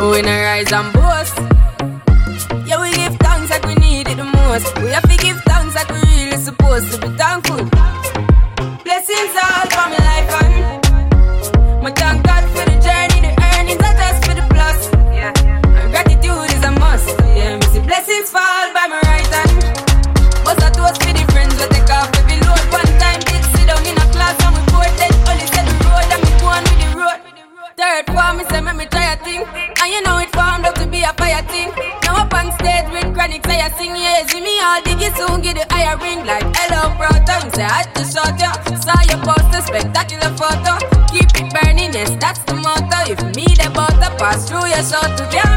Oh, 0.00 0.14
in 0.18 0.24
a 0.24 0.36
rise 0.48 0.72
and 0.72 0.92
boast. 0.94 1.36
Yeah, 2.66 2.80
we 2.80 2.90
give 2.96 3.16
thanks 3.20 3.50
like 3.50 3.66
we 3.66 3.74
need 3.74 4.08
it 4.08 4.16
the 4.16 4.24
most. 4.24 4.74
We 4.78 4.88
have 4.96 5.06
to 5.12 5.16
give 5.18 5.38
thanks 5.42 5.74
like 5.74 5.90
we 5.90 6.00
really 6.08 6.38
supposed 6.38 6.90
to 6.92 6.98
be 7.02 7.14
thankful. 7.18 7.51
Soon 35.16 35.40
get 35.42 35.56
the 35.56 35.66
higher 35.74 35.96
ring 35.98 36.24
like 36.26 36.44
hello, 36.56 36.94
brother. 36.96 37.36
Me 37.44 37.50
say 37.52 37.66
I 37.66 37.82
to 37.94 38.04
shot 38.04 38.38
ya, 38.40 38.52
saw 38.76 39.00
your 39.08 39.20
poster, 39.24 39.62
spectacular 39.62 40.30
photo. 40.36 40.78
Keep 41.12 41.30
it 41.40 41.48
burning, 41.52 41.92
yes, 41.92 42.10
that's 42.20 42.40
the 42.44 42.54
motto. 42.54 42.98
If 43.10 43.20
me 43.36 43.46
the 43.56 43.70
butter 43.74 44.12
pass 44.16 44.48
through 44.48 44.66
your 44.66 44.82
soul 44.82 45.08
to 45.16 45.24
get 45.30 45.48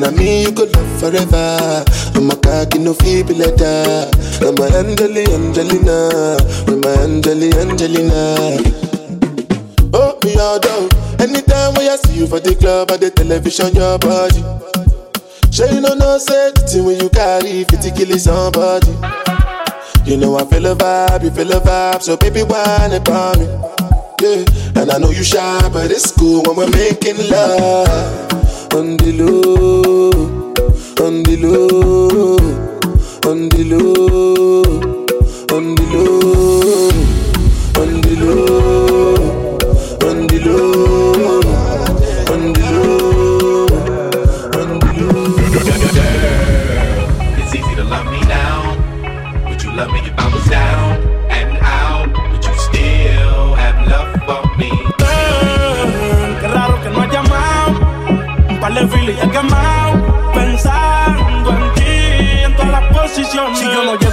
now 0.00 0.10
me 0.10 0.42
you 0.42 0.52
go 0.52 0.64
love 0.64 1.00
forever. 1.00 1.84
I'm 2.14 2.30
a 2.30 2.36
cocky 2.36 2.78
no 2.78 2.94
feeble 2.94 3.36
letter. 3.36 4.10
I'm 4.40 4.56
a 4.56 4.78
Angeli, 4.78 5.24
Angelina, 5.28 6.36
with 6.66 6.82
my 6.82 6.90
Angeli, 7.04 7.52
Angelina. 7.52 8.56
Oh, 9.92 10.18
me 10.24 10.36
all 10.38 10.58
down. 10.58 10.88
Anytime 11.20 11.74
when 11.74 11.90
I 11.90 11.96
see 11.96 12.20
you 12.20 12.26
for 12.26 12.40
the 12.40 12.54
club 12.54 12.90
or 12.90 12.96
the 12.96 13.10
television, 13.10 13.74
your 13.74 13.98
body. 13.98 14.40
Sure 15.52 15.68
you 15.68 15.80
know 15.80 15.94
no 15.94 16.16
say 16.16 16.52
the 16.52 16.60
thing 16.62 16.84
when 16.84 16.98
you 17.00 17.10
carry 17.10 17.64
50 17.64 17.90
kill 17.90 18.18
somebody. 18.18 18.88
You 20.08 20.16
know 20.16 20.38
I 20.38 20.46
feel 20.46 20.64
a 20.64 20.74
vibe, 20.74 21.24
you 21.24 21.30
feel 21.30 21.52
a 21.52 21.60
vibe, 21.60 22.02
so 22.02 22.16
baby 22.16 22.42
whine 22.42 22.92
about 22.92 23.38
me. 23.38 23.46
Yeah, 24.22 24.80
and 24.80 24.90
I 24.90 24.98
know 24.98 25.10
you 25.10 25.24
shy, 25.24 25.68
but 25.72 25.90
it's 25.90 26.10
cool 26.12 26.42
when 26.44 26.56
we're 26.56 26.70
making 26.70 27.16
love 27.28 28.39
on 28.74 28.96
the 28.96 29.12
low, 29.12 30.10
on 31.06 31.22
the 31.22 31.36
low, 31.36 32.36
on 33.28 33.48
the 33.48 33.64
low. 33.64 33.90
It's 47.38 47.54
easy 47.54 47.74
to 47.74 47.84
love 47.84 48.06
me 48.06 48.20
now. 48.20 48.76
Would 49.48 49.62
you 49.62 49.72
love 49.74 49.90
me 49.92 50.09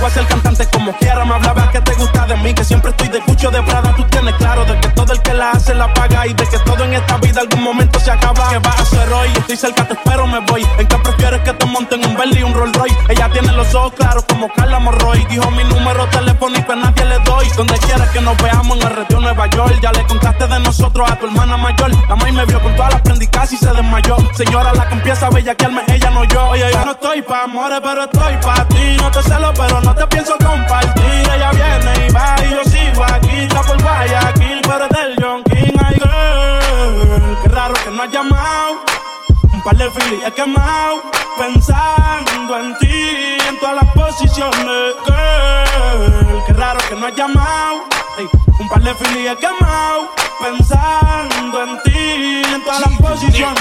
A 0.08 0.10
ser 0.10 0.26
cantante 0.26 0.66
como 0.72 0.96
quiera, 0.96 1.26
me 1.26 1.34
hablaba 1.34 1.70
que 1.70 1.82
te 1.82 1.94
gusta 1.96 2.26
de 2.28 2.38
mí. 2.38 2.54
Que 2.54 2.64
siempre 2.64 2.92
estoy 2.92 3.07
de 3.08 3.20
cucho 3.22 3.52
de 3.52 3.62
Prada. 3.64 3.94
Tú 3.96 4.04
tienes 4.06 4.36
claro 4.36 4.66
de 4.66 4.80
que 4.80 4.90
todo 4.90 5.14
el 5.14 5.22
que 5.22 5.34
la 5.34 5.52
hace 5.52 5.74
la 5.74 5.94
paga. 5.94 6.28
Y 6.28 6.34
de 6.34 6.48
que 6.48 6.60
todo 6.60 6.84
en 6.84 6.94
esta 6.94 7.18
vida 7.18 7.42
algún 7.42 7.64
momento 7.64 8.00
se 8.00 8.12
acaba. 8.12 8.50
¿Qué 8.50 8.60
vas 8.60 8.80
a 8.80 8.82
hacer 8.82 9.14
hoy? 9.14 9.30
Estoy 9.38 9.58
cerca, 9.58 9.88
te 9.88 9.94
espero, 9.94 10.28
me 10.28 10.40
voy. 10.40 10.66
¿En 10.78 10.88
qué 10.88 10.98
prefieres 10.98 11.42
que 11.42 11.54
te 11.54 11.66
monten 11.66 12.06
un 12.06 12.16
Bentley 12.16 12.42
y 12.42 12.44
un 12.44 12.54
Rolls 12.54 12.76
Royce? 12.76 12.98
Ella 13.10 13.30
tiene 13.32 13.52
los 13.54 13.74
ojos 13.76 13.94
claros 13.94 14.24
como 14.28 14.50
Carla 14.54 14.80
Morroy. 14.80 15.26
Dijo 15.26 15.50
mi 15.52 15.64
número 15.64 16.06
telefónico 16.08 16.72
a 16.72 16.76
nadie 16.76 17.06
le 17.06 17.20
doy. 17.20 17.48
Donde 17.56 17.78
quieras 17.80 18.10
que 18.10 18.22
nos 18.22 18.38
veamos 18.42 18.78
en 18.78 18.88
el 18.88 18.96
retiro 18.96 19.20
Nueva 19.22 19.48
York. 19.48 19.80
Ya 19.82 19.92
le 19.92 20.04
contaste 20.04 20.48
de 20.48 20.60
nosotros 20.60 21.10
a 21.10 21.16
tu 21.18 21.28
hermana 21.28 21.58
mayor. 21.58 21.92
La 22.10 22.16
maíz 22.16 22.34
me 22.34 22.46
vio 22.46 22.62
con 22.62 22.76
todas 22.76 22.94
las 22.94 23.02
prendicas 23.02 23.52
y 23.54 23.58
se 23.58 23.72
desmayó. 23.72 24.18
Señora, 24.34 24.74
la 24.74 24.88
que 24.88 24.96
empieza 24.96 25.28
a 25.28 25.30
bellaquearme, 25.30 25.84
ella 25.88 26.10
no 26.10 26.24
yo. 26.26 26.48
Oye, 26.50 26.66
yo 26.72 26.86
no 26.86 26.92
estoy 26.92 27.22
pa' 27.22 27.44
amores, 27.44 27.80
pero 27.84 28.04
estoy 28.04 28.38
pa' 28.38 28.66
ti. 28.68 28.98
No 28.98 29.12
te 29.12 29.24
celo, 29.24 29.54
pero 29.56 29.82
no 29.82 29.96
te 29.96 30.08
pienso 30.08 30.34
compartir. 30.38 31.04
Ella 31.06 31.52
viene 31.52 32.08
y 32.08 32.12
va 32.12 32.36
y 32.46 32.52
yo 32.52 32.64
sigo 32.70 32.97
aquí. 33.04 33.42
Está 33.42 33.62
por 33.62 33.82
Guayaquil, 33.82 34.62
pero 34.64 34.86
es 34.86 34.90
del 34.90 35.16
John 35.20 35.44
King. 35.44 35.78
Ay, 35.84 35.96
girl, 35.96 37.38
qué 37.44 37.50
raro 37.50 37.74
que 37.84 37.90
no 37.92 38.04
has 38.04 38.12
llamado. 38.12 38.82
Un 39.54 39.62
par 39.64 39.76
de 39.78 39.92
filis 39.92 40.24
he 40.26 40.32
quemado. 40.32 41.04
Pensando 41.38 42.60
en 42.60 42.78
ti, 42.80 43.38
en 43.48 43.60
todas 43.60 43.76
las 43.76 43.94
posiciones. 43.94 44.96
Girl, 45.06 46.44
qué 46.46 46.54
raro 46.54 46.80
que 46.90 46.96
no 46.96 47.06
has 47.08 47.16
llamado. 47.16 47.84
Ey, 48.18 48.28
un 48.60 48.70
par 48.70 48.82
de 48.82 48.94
filis 48.96 49.30
he 49.30 49.36
quemado. 49.38 50.10
Pensando 50.40 51.64
en 51.64 51.82
ti, 51.84 52.42
en 52.54 52.64
todas 52.64 52.82
las 52.82 53.00
posiciones. 53.00 53.58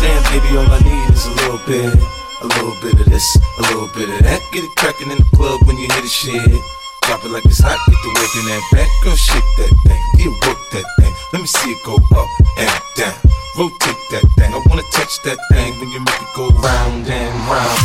Damn, 0.00 0.22
baby, 0.30 0.56
all 0.56 0.66
I 0.66 0.82
need 0.84 1.14
is 1.14 1.26
a 1.26 1.30
little 1.30 1.60
bit. 1.66 2.02
A 2.42 2.46
little 2.46 2.74
bit 2.82 3.00
of 3.00 3.06
this, 3.06 3.38
a 3.58 3.62
little 3.62 3.88
bit 3.94 4.08
of 4.08 4.24
that. 4.24 4.40
Get 4.52 4.64
it 4.64 4.74
crackin' 4.76 5.12
in 5.12 5.18
the 5.18 5.36
club 5.36 5.60
when 5.64 5.76
you 5.78 5.86
hear 5.86 6.02
the 6.02 6.08
shit. 6.08 6.81
Drop 7.06 7.24
it 7.24 7.30
like 7.30 7.44
it's 7.44 7.60
hot, 7.60 7.78
get 7.88 7.98
the 8.02 8.10
work 8.14 8.32
in 8.38 8.44
that 8.46 8.62
back. 8.72 8.88
Girl, 9.02 9.16
shake 9.16 9.50
that 9.58 9.72
thing, 9.86 10.02
yeah, 10.18 10.32
work 10.46 10.58
that 10.72 10.86
thing. 10.98 11.12
Let 11.32 11.42
me 11.42 11.46
see 11.48 11.70
it 11.70 11.82
go 11.84 11.96
up 11.96 12.28
and 12.56 12.70
down. 12.96 13.14
Rotate 13.58 14.00
that 14.12 14.24
thing. 14.38 14.54
I 14.54 14.60
wanna 14.70 14.82
touch 14.92 15.20
that 15.24 15.38
thing 15.52 15.78
when 15.78 15.90
you 15.90 16.00
make 16.00 16.22
it 16.22 16.32
go 16.34 16.48
round 16.62 17.06
and 17.06 17.34
round. 17.50 17.80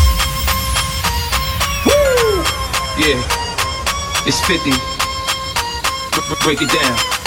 Woo! 1.85 2.43
Yeah, 3.01 3.19
it's 4.25 4.39
50. 4.45 4.71
B- 4.71 4.77
b- 6.29 6.35
break 6.43 6.61
it 6.61 6.71
down. 6.71 7.26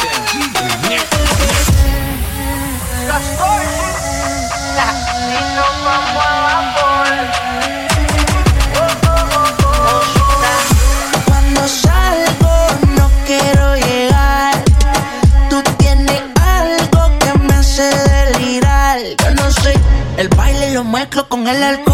el. 21.51 21.90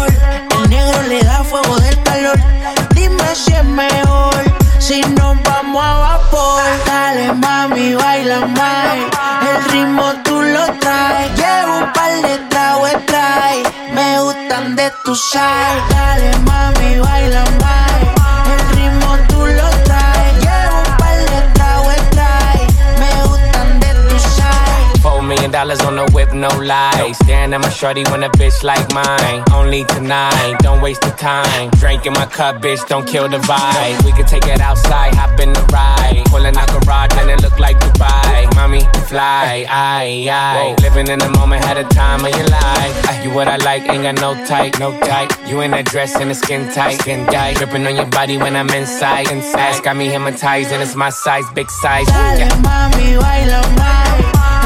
no 26.39 26.49
lies. 26.59 27.17
Staring 27.19 27.53
at 27.53 27.61
my 27.61 27.69
shorty 27.69 28.03
when 28.11 28.23
a 28.23 28.29
bitch 28.29 28.63
like 28.63 28.85
mine. 28.93 29.43
Only 29.51 29.83
tonight, 29.85 30.57
don't 30.59 30.81
waste 30.81 31.01
the 31.01 31.11
time. 31.11 31.69
Drinking 31.71 32.13
my 32.13 32.25
cup, 32.25 32.61
bitch, 32.61 32.85
don't 32.87 33.07
kill 33.07 33.27
the 33.27 33.37
vibe. 33.39 34.05
We 34.05 34.11
could 34.11 34.27
take 34.27 34.47
it 34.47 34.59
outside, 34.59 35.13
hop 35.15 35.39
in 35.39 35.53
the 35.53 35.63
ride. 35.73 36.23
Pulling 36.27 36.55
out 36.55 36.69
garage 36.69 37.13
and 37.17 37.29
it 37.29 37.41
look 37.41 37.59
like 37.59 37.77
Dubai. 37.79 38.53
Mommy, 38.55 38.81
fly, 39.07 39.65
I, 39.69 40.27
I, 40.29 40.75
Living 40.81 41.07
in 41.07 41.19
the 41.19 41.29
moment, 41.29 41.63
had 41.63 41.77
a 41.77 41.83
time 41.85 42.25
of 42.25 42.35
your 42.35 42.47
life. 42.47 42.95
Ah, 43.07 43.21
you 43.23 43.33
what 43.33 43.47
I 43.47 43.57
like, 43.57 43.83
ain't 43.89 44.03
got 44.03 44.15
no 44.21 44.33
type, 44.45 44.79
no 44.79 44.97
type. 44.99 45.31
You 45.47 45.61
in 45.61 45.73
a 45.73 45.83
dress 45.83 46.15
and 46.15 46.29
the 46.29 46.35
skin 46.35 46.71
tight, 46.73 46.99
skin 47.01 47.25
tight. 47.27 47.57
Dripping 47.57 47.85
on 47.85 47.95
your 47.95 48.07
body 48.07 48.37
when 48.37 48.55
I'm 48.55 48.69
inside, 48.69 49.31
inside. 49.31 49.83
Got 49.83 49.97
me 49.97 50.07
hypnotized 50.07 50.71
and 50.71 50.81
it's 50.81 50.95
my 50.95 51.09
size, 51.09 51.45
big 51.53 51.69
size. 51.69 52.07
Yeah. 52.09 52.49
Dale, 52.49 52.61
mami, 52.61 53.17
baila, 53.17 53.61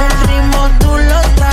El 0.04 0.28
ritmo 0.28 0.70
tú 0.80 0.98
lo 0.98 1.22
traes. 1.36 1.51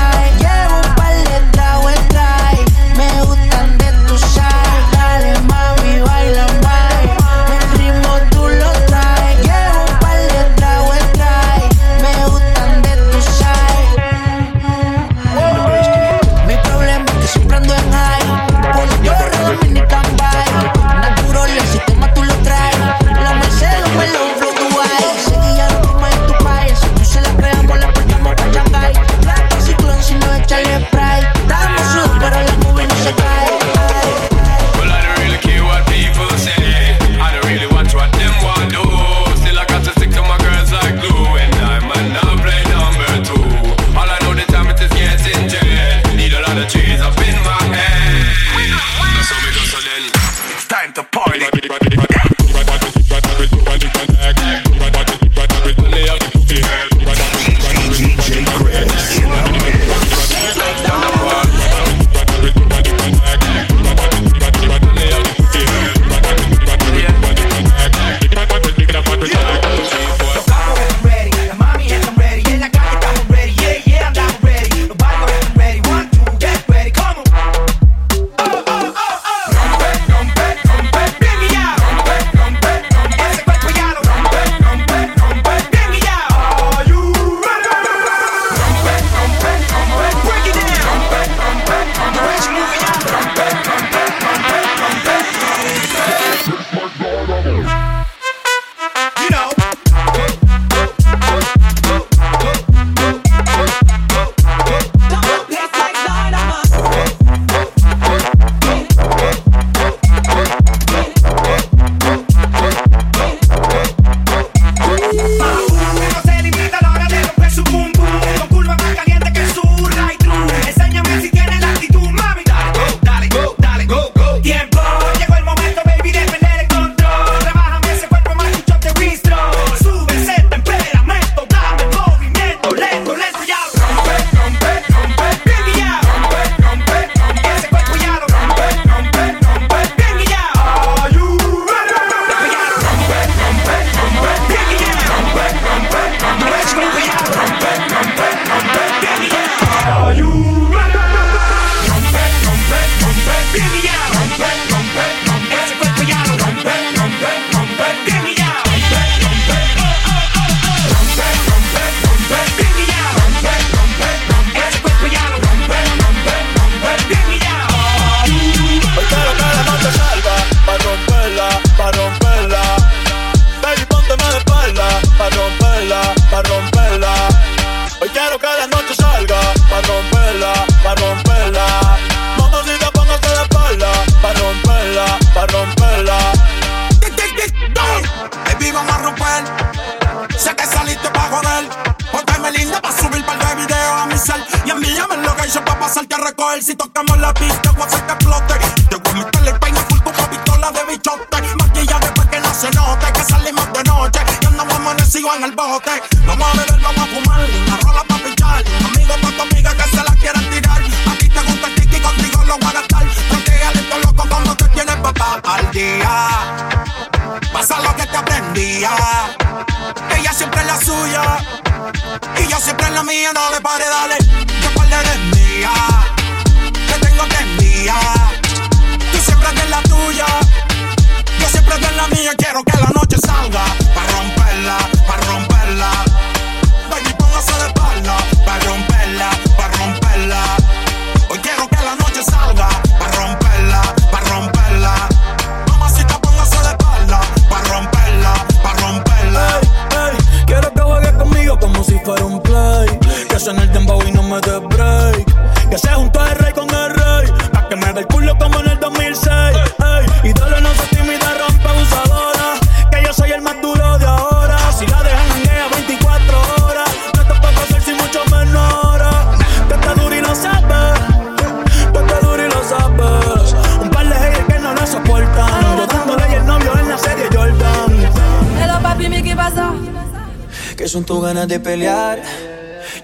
Ganas 281.29 281.47
de 281.47 281.61
pelear, 281.61 282.23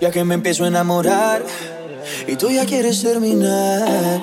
ya 0.01 0.11
que 0.11 0.25
me 0.25 0.35
empiezo 0.35 0.65
a 0.65 0.69
enamorar 0.69 1.43
y 2.27 2.37
tú 2.37 2.49
ya 2.49 2.65
quieres 2.65 3.03
terminar. 3.03 4.23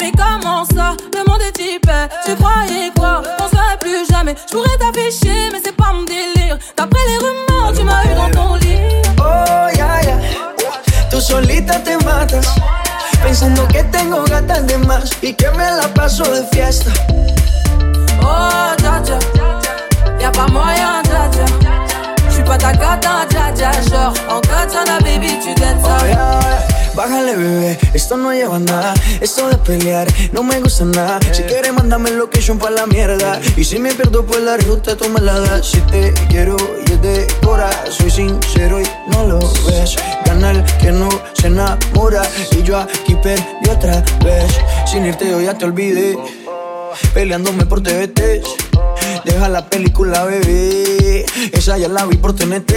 Mais 0.00 0.10
comment 0.10 0.64
ça, 0.64 0.96
le 1.14 1.22
monde 1.24 1.42
est 1.42 1.60
hyper 1.60 2.08
Tu 2.24 2.34
croyais 2.34 2.90
quoi, 2.96 3.22
on 3.38 3.48
serait 3.48 3.78
plus 3.78 4.08
jamais 4.10 4.34
Je 4.46 4.52
pourrais 4.52 4.76
t'afficher, 4.78 5.50
mais 5.52 5.60
c'est 5.64 5.76
pas 5.76 5.92
mon 5.92 6.02
délire 6.02 6.58
D'après 6.76 7.00
les 7.10 7.18
rumeurs, 7.18 7.72
tu 7.76 7.84
m'as 7.84 8.04
eu 8.04 8.14
dans 8.14 8.30
ton 8.30 8.54
lit 8.56 8.78
Oh, 9.20 9.68
ya, 9.76 10.02
ya. 10.02 10.16
Tú 11.10 11.20
solita 11.20 11.80
te 11.82 11.96
matas, 12.04 12.46
pensando 13.22 13.66
que 13.68 13.84
tengo 13.84 14.24
gatas 14.24 14.66
de 14.66 14.78
más 14.78 15.10
y 15.22 15.32
que 15.32 15.48
me 15.50 15.70
la 15.80 15.88
paso 15.94 16.24
de 16.24 16.44
fiesta. 16.52 16.90
Oh, 18.20 18.74
dja 18.78 19.00
dja 19.00 19.18
Y'a 20.20 20.32
pas 20.32 20.48
moyen, 20.48 21.02
dja 21.04 21.18
J'suis 21.30 21.67
pas 22.48 22.58
ta 22.58 22.72
dja 22.72 23.52
dja 23.54 23.72
Genre, 23.88 24.12
en 24.30 24.40
katana, 24.40 24.98
baby, 25.00 25.38
tu 25.42 25.50
Oh, 25.84 26.06
ya. 26.06 26.64
Bájale, 26.94 27.36
bebé, 27.36 27.78
esto 27.94 28.16
no 28.16 28.32
lleva 28.32 28.56
a 28.56 28.58
nada. 28.58 28.94
Esto 29.20 29.48
de 29.48 29.56
pelear 29.58 30.06
no 30.32 30.42
me 30.42 30.60
gusta 30.60 30.84
nada. 30.84 31.20
Si 31.32 31.42
quieres, 31.44 31.72
mándame 31.72 32.10
location 32.10 32.58
pa' 32.58 32.70
la 32.70 32.86
mierda. 32.86 33.40
Y 33.56 33.64
si 33.64 33.78
me 33.78 33.92
pierdo 33.92 34.26
por 34.26 34.40
la 34.40 34.56
ruta, 34.56 34.96
tú 34.96 35.08
me 35.08 35.20
la 35.20 35.38
das. 35.38 35.66
Si 35.66 35.80
te 35.82 36.12
quiero 36.28 36.56
y 36.86 36.92
es 36.92 37.02
de 37.02 37.26
cora, 37.44 37.70
soy 37.90 38.10
sincero 38.10 38.80
y 38.80 38.86
no 39.12 39.24
lo 39.28 39.38
ves. 39.38 39.96
Gana 40.24 40.50
el 40.50 40.64
que 40.80 40.90
no 40.90 41.08
se 41.34 41.46
enamora. 41.46 42.22
Y 42.50 42.62
yo 42.64 42.78
aquí 42.78 43.14
perdí 43.22 43.70
otra 43.70 44.02
vez. 44.24 44.58
Sin 44.84 45.06
irte, 45.06 45.30
yo 45.30 45.40
ya 45.40 45.54
te 45.56 45.66
olvidé. 45.66 46.18
Peleándome 47.14 47.64
por 47.64 47.80
TVT. 47.80 48.67
Deja 49.24 49.48
la 49.48 49.68
película, 49.68 50.24
bebé. 50.24 51.26
Esa 51.52 51.78
ya 51.78 51.88
la 51.88 52.06
vi 52.06 52.16
por 52.16 52.34
mix. 52.46 52.74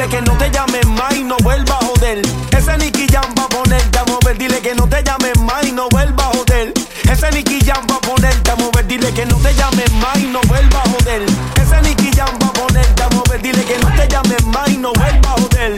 Dile 0.00 0.16
que 0.16 0.22
no 0.22 0.38
te 0.38 0.50
llames 0.50 0.86
más 0.86 1.14
y 1.14 1.22
no 1.24 1.36
vuelva 1.42 1.74
a 1.74 1.84
joder. 1.84 2.22
Ese 2.56 2.74
Nicky 2.78 3.06
Jam 3.12 3.34
va 3.38 3.44
a 3.44 3.48
ponerte 3.50 3.98
a 3.98 4.04
mover. 4.06 4.38
Dile 4.38 4.58
que 4.62 4.74
no 4.74 4.88
te 4.88 5.02
llames 5.02 5.38
más 5.40 5.62
y 5.66 5.72
no 5.72 5.90
vuelva 5.90 6.24
a 6.24 6.36
joder. 6.36 6.72
Ese 7.04 7.30
Nicky 7.32 7.60
Jam 7.60 7.86
va 7.86 7.96
a 7.96 8.00
ponerte 8.00 8.50
a 8.50 8.56
mover. 8.56 8.86
Dile 8.86 9.12
que 9.12 9.26
no 9.26 9.36
te 9.36 9.52
llames 9.52 9.92
más 9.92 10.16
y 10.18 10.24
no 10.28 10.40
vuelva 10.48 10.80
a 10.80 10.88
joder. 10.88 11.26
Ese 11.60 11.82
Nicky 11.82 12.10
Jam 12.16 12.30
va 12.42 12.46
a 12.46 12.52
ponerte 12.54 13.02
a 13.02 13.08
mover. 13.10 13.42
Dile 13.42 13.62
que 13.62 13.76
no 13.76 13.88
te 13.94 14.08
llames 14.08 14.42
más 14.46 14.68
y 14.70 14.78
no 14.78 14.90
vuelva 14.94 15.32
a 15.32 15.38
joder. 15.38 15.76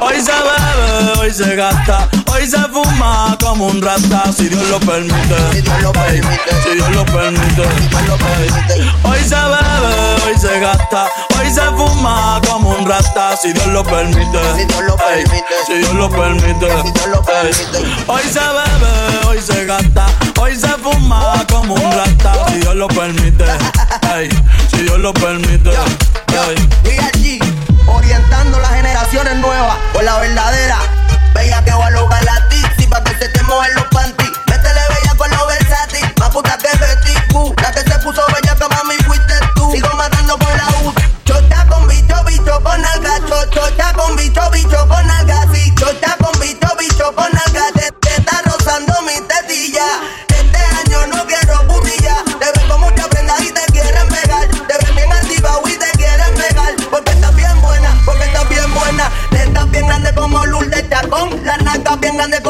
Hoy 0.00 0.20
se 0.20 0.32
bebe, 0.32 1.18
hoy 1.18 1.30
se 1.32 1.56
gasta, 1.56 2.08
hoy 2.38 2.46
se 2.46 2.58
fuma 2.68 3.36
como 3.42 3.66
un 3.66 3.82
rata, 3.82 4.32
si 4.32 4.48
Dios 4.48 4.68
lo 4.68 4.78
permite. 4.80 5.36
Si 5.52 5.60
Dios 5.60 5.82
lo 5.82 5.92
permite. 5.92 6.50
Si 6.62 6.74
Dios 6.74 6.90
lo 6.94 7.04
permite. 7.04 7.62
Hoy 9.02 9.18
se 9.24 9.34
bebe, 9.34 10.24
hoy 10.24 10.38
se 10.38 10.60
gasta, 10.60 11.06
hoy 11.38 11.50
se 11.50 11.62
fuma 11.62 12.40
como 12.48 12.70
un 12.70 12.86
rata, 12.86 13.36
si 13.36 13.52
Dios 13.52 13.66
lo 13.68 13.82
permite. 13.82 14.38
Si 14.56 14.64
Dios 14.66 14.82
lo 14.84 14.96
permite. 14.96 15.54
Si 15.66 15.72
Dios 15.78 15.94
lo 15.94 16.08
permite. 16.08 16.66
Hoy 18.06 18.22
se 18.22 18.40
bebe, 18.40 19.26
hoy 19.26 19.40
se 19.40 19.64
gasta, 19.64 20.06
hoy 20.40 20.56
se 20.56 20.68
fuma 20.68 21.44
como 21.50 21.74
un 21.74 21.92
rata, 21.92 22.32
si 22.48 22.60
Dios 22.60 22.76
lo 22.76 22.88
permite. 22.88 23.46
Si 24.70 24.82
Dios 24.82 24.98
lo 24.98 25.12
permite. 25.12 25.70
Orientando 27.86 28.60
las 28.60 28.74
generaciones 28.74 29.36
nuevas 29.36 29.76
por 29.92 30.04
la 30.04 30.18
verdadera. 30.18 30.78
A 31.84 31.90
lograr 31.90 32.22
la 32.24 32.48
tizi 32.48 32.86
pa' 32.86 33.02
que 33.04 33.14
se 33.18 33.28
te 33.28 33.42
mojen 33.44 33.74
los 33.74 33.84
panties. 33.86 34.30
Métele 34.46 34.80
bella 34.88 35.14
con 35.16 35.30
los 35.30 35.46
versátil, 35.46 36.12
más 36.18 36.30
puta 36.30 36.58
que 36.58 36.68
Betty 36.78 37.14
Boo. 37.32 37.54
La 37.62 37.70
que 37.72 37.80
se 37.80 37.98
puso 38.00 38.22
bella 38.34 38.54
que 38.54 38.68
mami 38.74 38.96
fuiste 39.06 39.34
tú. 39.54 39.70
Sigo 39.72 39.88
matando 39.96 40.36
con 40.38 40.56
la 40.56 40.66
U. 40.82 40.92
Chota 41.24 41.66
con 41.68 41.86
bicho, 41.88 42.14
bicho 42.24 42.60
con 42.62 42.84
alga. 42.84 43.18
Cho- 43.28 43.50
Chota 43.50 43.92
con 43.94 44.16
bicho, 44.16 44.50
bicho 44.50 44.87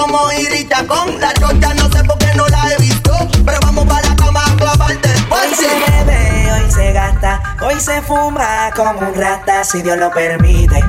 como 0.09 0.31
Chacón. 0.69 1.21
La 1.21 1.33
chocha 1.35 1.75
no 1.75 1.91
sé 1.91 2.03
por 2.05 2.19
qué 2.19 2.33
no 2.35 2.47
la 2.49 2.73
he 2.73 2.81
visto. 2.81 3.13
Pero 3.45 3.59
vamos 3.63 3.87
para 3.87 4.09
la 4.09 4.17
cama 4.17 4.41
a 4.45 4.57
clavarte. 4.57 5.09
Hoy 5.31 5.55
se 5.55 5.69
bebe, 5.69 6.53
hoy 6.53 6.71
se 6.71 6.93
gasta, 6.93 7.57
hoy 7.61 7.81
se 7.81 8.01
fuma 8.03 8.71
como 8.75 9.01
un 9.01 9.15
rata, 9.15 9.65
si 9.65 9.83
Dios 9.83 9.99
lo 9.99 10.11
permite. 10.11 10.83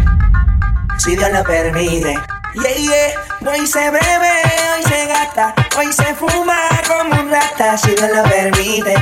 Si 0.97 1.15
Dios 1.15 1.31
lo 1.31 1.43
permite. 1.43 2.17
Yeah, 2.55 2.75
yeah. 2.75 3.51
Hoy 3.51 3.67
se 3.67 3.79
bebe, 3.79 4.33
hoy 4.75 4.83
se 4.83 5.05
gasta, 5.07 5.53
hoy 5.77 5.93
se 5.93 6.13
fuma 6.15 6.57
como 6.87 7.21
un 7.21 7.31
rata, 7.31 7.77
si 7.77 7.91
Dios 7.91 8.09
lo 8.13 8.23
permite. 8.23 8.95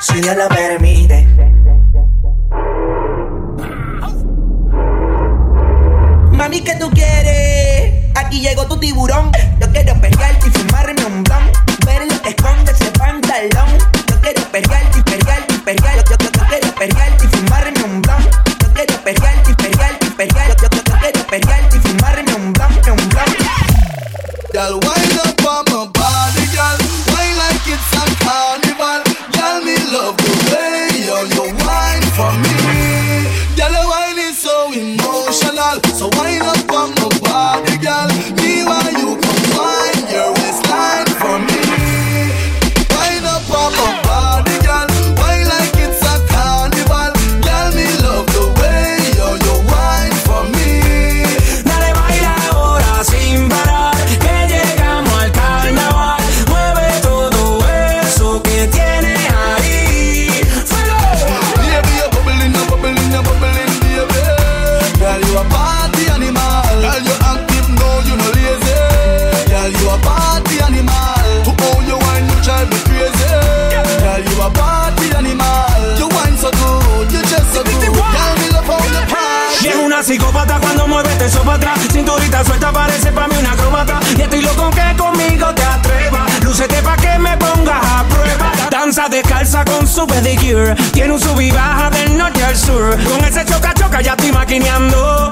Si 0.00 0.20
Dios 0.20 0.36
lo 0.36 0.48
permite. 0.48 1.26
Mami, 6.32 6.60
¿qué 6.62 6.74
tú 6.76 6.90
quieres? 6.90 7.59
Aquí 8.14 8.40
llegó 8.40 8.66
tu 8.66 8.78
tiburón. 8.78 9.30
Yo 9.60 9.70
quiero 9.72 10.00
pelearte 10.00 10.48
y 10.48 10.50
fumarme 10.50 11.04
un 11.04 11.24
blon. 11.24 11.50
Ver 11.86 12.06
lo 12.06 12.22
que 12.22 12.30
esconde 12.30 12.72
ese 12.72 12.90
pantalón. 12.92 13.78
Yo 14.08 14.20
quiero 14.20 14.42
pelearte 14.52 14.98
y 14.98 15.02
pelearte 15.02 15.54
y 15.54 15.58
pelearte. 15.58 16.10
Yo, 16.10 16.16
yo, 16.18 16.30
yo 16.32 16.46
quiero 16.48 16.74
pelearte 16.74 17.24
y 17.24 17.28
Tiene 90.92 91.12
un 91.12 91.20
sub 91.20 91.40
y 91.40 91.50
baja 91.50 91.90
del 91.90 92.16
norte 92.16 92.42
al 92.42 92.56
sur. 92.56 92.96
Con 93.04 93.24
ese 93.24 93.44
choca 93.44 93.74
choca 93.74 94.00
ya 94.00 94.12
estoy 94.12 94.32
maquineando. 94.32 95.29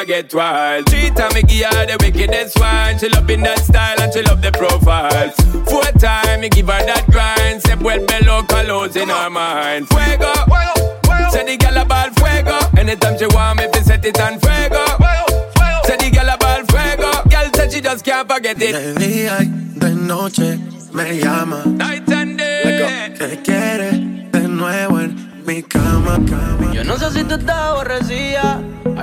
a 0.00 0.06
get 0.06 0.34
wild. 0.34 0.86
Cheetah, 0.90 1.30
me 1.34 1.42
give 1.42 1.66
her 1.66 1.86
the 1.86 1.96
wickedest 2.00 2.58
wine. 2.58 2.98
She 2.98 3.08
love 3.08 3.28
in 3.30 3.42
that 3.42 3.60
style 3.60 4.00
and 4.00 4.12
she 4.12 4.22
love 4.22 4.40
the 4.40 4.52
profile. 4.52 5.30
Four 5.68 5.84
time, 5.98 6.40
me 6.40 6.48
give 6.48 6.68
her 6.68 6.84
that 6.86 7.06
grind. 7.10 7.60
Step 7.60 7.80
well 7.80 8.04
below 8.06 8.42
colors 8.44 8.96
in 8.96 9.08
her 9.08 9.30
mind. 9.30 9.88
Fuego, 9.88 10.32
fuego, 10.48 11.00
fuego. 11.04 11.30
Say 11.30 11.44
the 11.44 11.56
gal 11.56 11.76
about 11.78 12.18
fuego. 12.18 12.56
Anytime 12.78 13.18
she 13.18 13.26
want 13.26 13.58
me, 13.58 13.66
fi 13.72 13.80
set 13.80 14.04
it 14.04 14.20
on 14.20 14.38
fuego. 14.40 14.84
fuego, 14.96 15.26
fuego. 15.56 15.80
Say 15.84 15.96
the 15.96 16.10
gal 16.10 16.28
about 16.28 16.70
fuego. 16.70 17.10
Girl 17.28 17.50
said 17.54 17.72
she 17.72 17.80
just 17.80 18.04
can't 18.04 18.28
forget 18.28 18.56
it. 18.60 18.72
De 18.72 18.94
día 18.94 19.38
y 19.40 19.48
de 19.78 19.90
noche 19.94 20.58
me 20.92 21.18
llama. 21.18 21.64
Night 21.66 22.08
and 22.10 22.34
oh, 22.34 22.44
day. 22.44 23.14
¿Qué 23.18 23.42
quiere 23.42 23.90
de 24.32 24.48
nuevo 24.48 25.00
en 25.00 25.44
mi 25.44 25.62
cama, 25.62 26.18
cama? 26.28 26.72
Yo 26.72 26.84
no 26.84 26.96
sé 26.96 27.10
si 27.10 27.24
tú 27.24 27.34
estás 27.34 27.56
aborrecías 27.56 28.58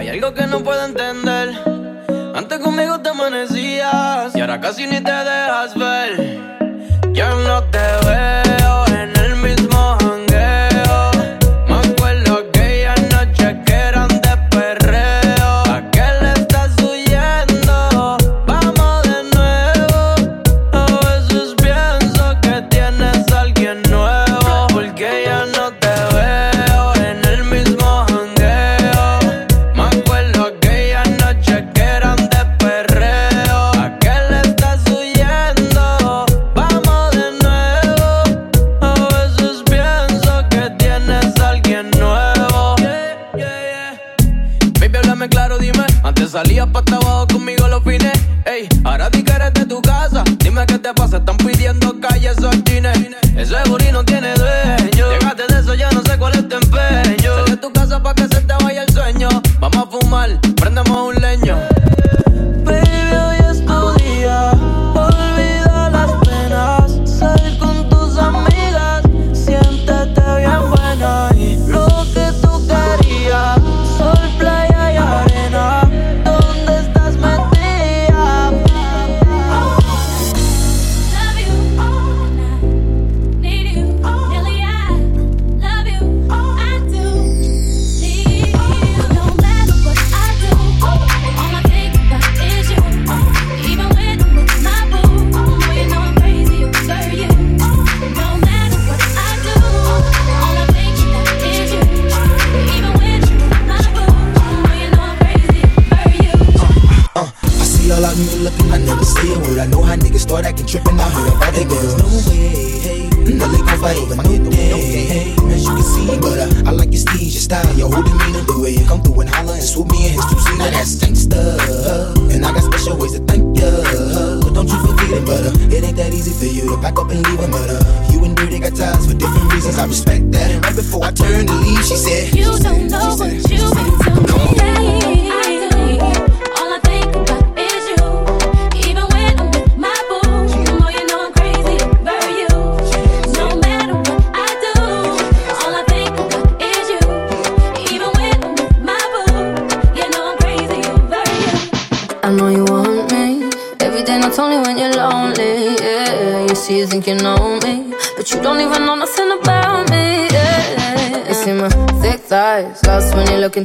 Hay 0.07 0.13
algo 0.13 0.33
que 0.33 0.47
no 0.47 0.63
puedo 0.63 0.85
entender. 0.85 1.49
Antes 2.33 2.59
conmigo 2.59 2.97
te 3.01 3.09
amanecías 3.09 4.33
y 4.33 4.39
ahora 4.39 4.61
casi 4.61 4.87
ni 4.87 5.01
te 5.01 5.11
dejas 5.11 5.77
ver. 5.77 6.46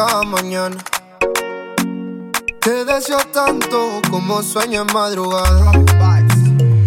Mañana. 0.00 0.76
Te 2.62 2.84
deseo 2.86 3.18
tanto 3.34 4.00
como 4.10 4.42
sueño 4.42 4.80
en 4.82 4.94
madrugada. 4.94 5.72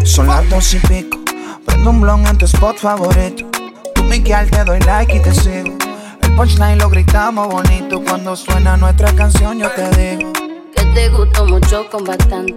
Son 0.03 0.25
las 0.25 0.49
dos 0.49 0.73
y 0.73 0.79
pico. 0.79 1.19
Prendo 1.63 1.91
un 1.91 2.01
blon 2.01 2.25
en 2.25 2.37
tu 2.39 2.45
spot 2.45 2.77
favorito. 2.77 3.45
Tú, 3.93 4.03
Miguel, 4.03 4.49
te 4.49 4.63
doy 4.63 4.79
like 4.79 5.15
y 5.15 5.19
te 5.19 5.31
sigo. 5.31 5.77
El 6.23 6.35
punchline 6.35 6.79
lo 6.79 6.89
gritamos 6.89 7.49
bonito. 7.49 8.03
Cuando 8.03 8.35
suena 8.35 8.77
nuestra 8.77 9.13
canción, 9.13 9.59
yo 9.59 9.69
te 9.71 9.89
digo. 9.91 10.33
Que 10.75 10.83
te 10.95 11.09
gustó 11.09 11.45
mucho 11.45 11.87
con 11.91 12.05
bastante. 12.05 12.55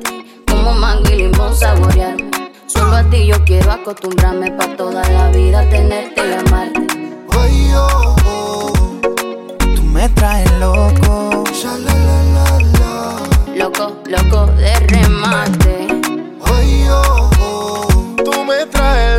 Como 0.48 0.72
mango 0.72 1.06
y 1.10 1.16
limón 1.16 1.54
saborearme. 1.54 2.30
Solo 2.66 2.96
a 2.96 3.04
ti 3.04 3.26
yo 3.26 3.44
quiero 3.44 3.72
acostumbrarme 3.72 4.52
pa' 4.52 4.74
toda 4.74 5.06
la 5.10 5.28
vida 5.28 5.68
tenerte 5.68 6.22
y 6.26 6.32
amarte. 6.32 6.86
Oh, 7.28 7.76
oh. 7.76 8.15
Me 9.96 10.10
traes 10.10 10.52
loco. 10.60 11.42
Loco, 13.56 13.96
loco 14.06 14.46
de 14.58 14.74
remate. 14.80 15.88
Ay, 16.44 16.86
oh, 16.90 17.30
oh. 17.40 18.16
Tú 18.22 18.44
me 18.44 18.66
traes 18.66 19.15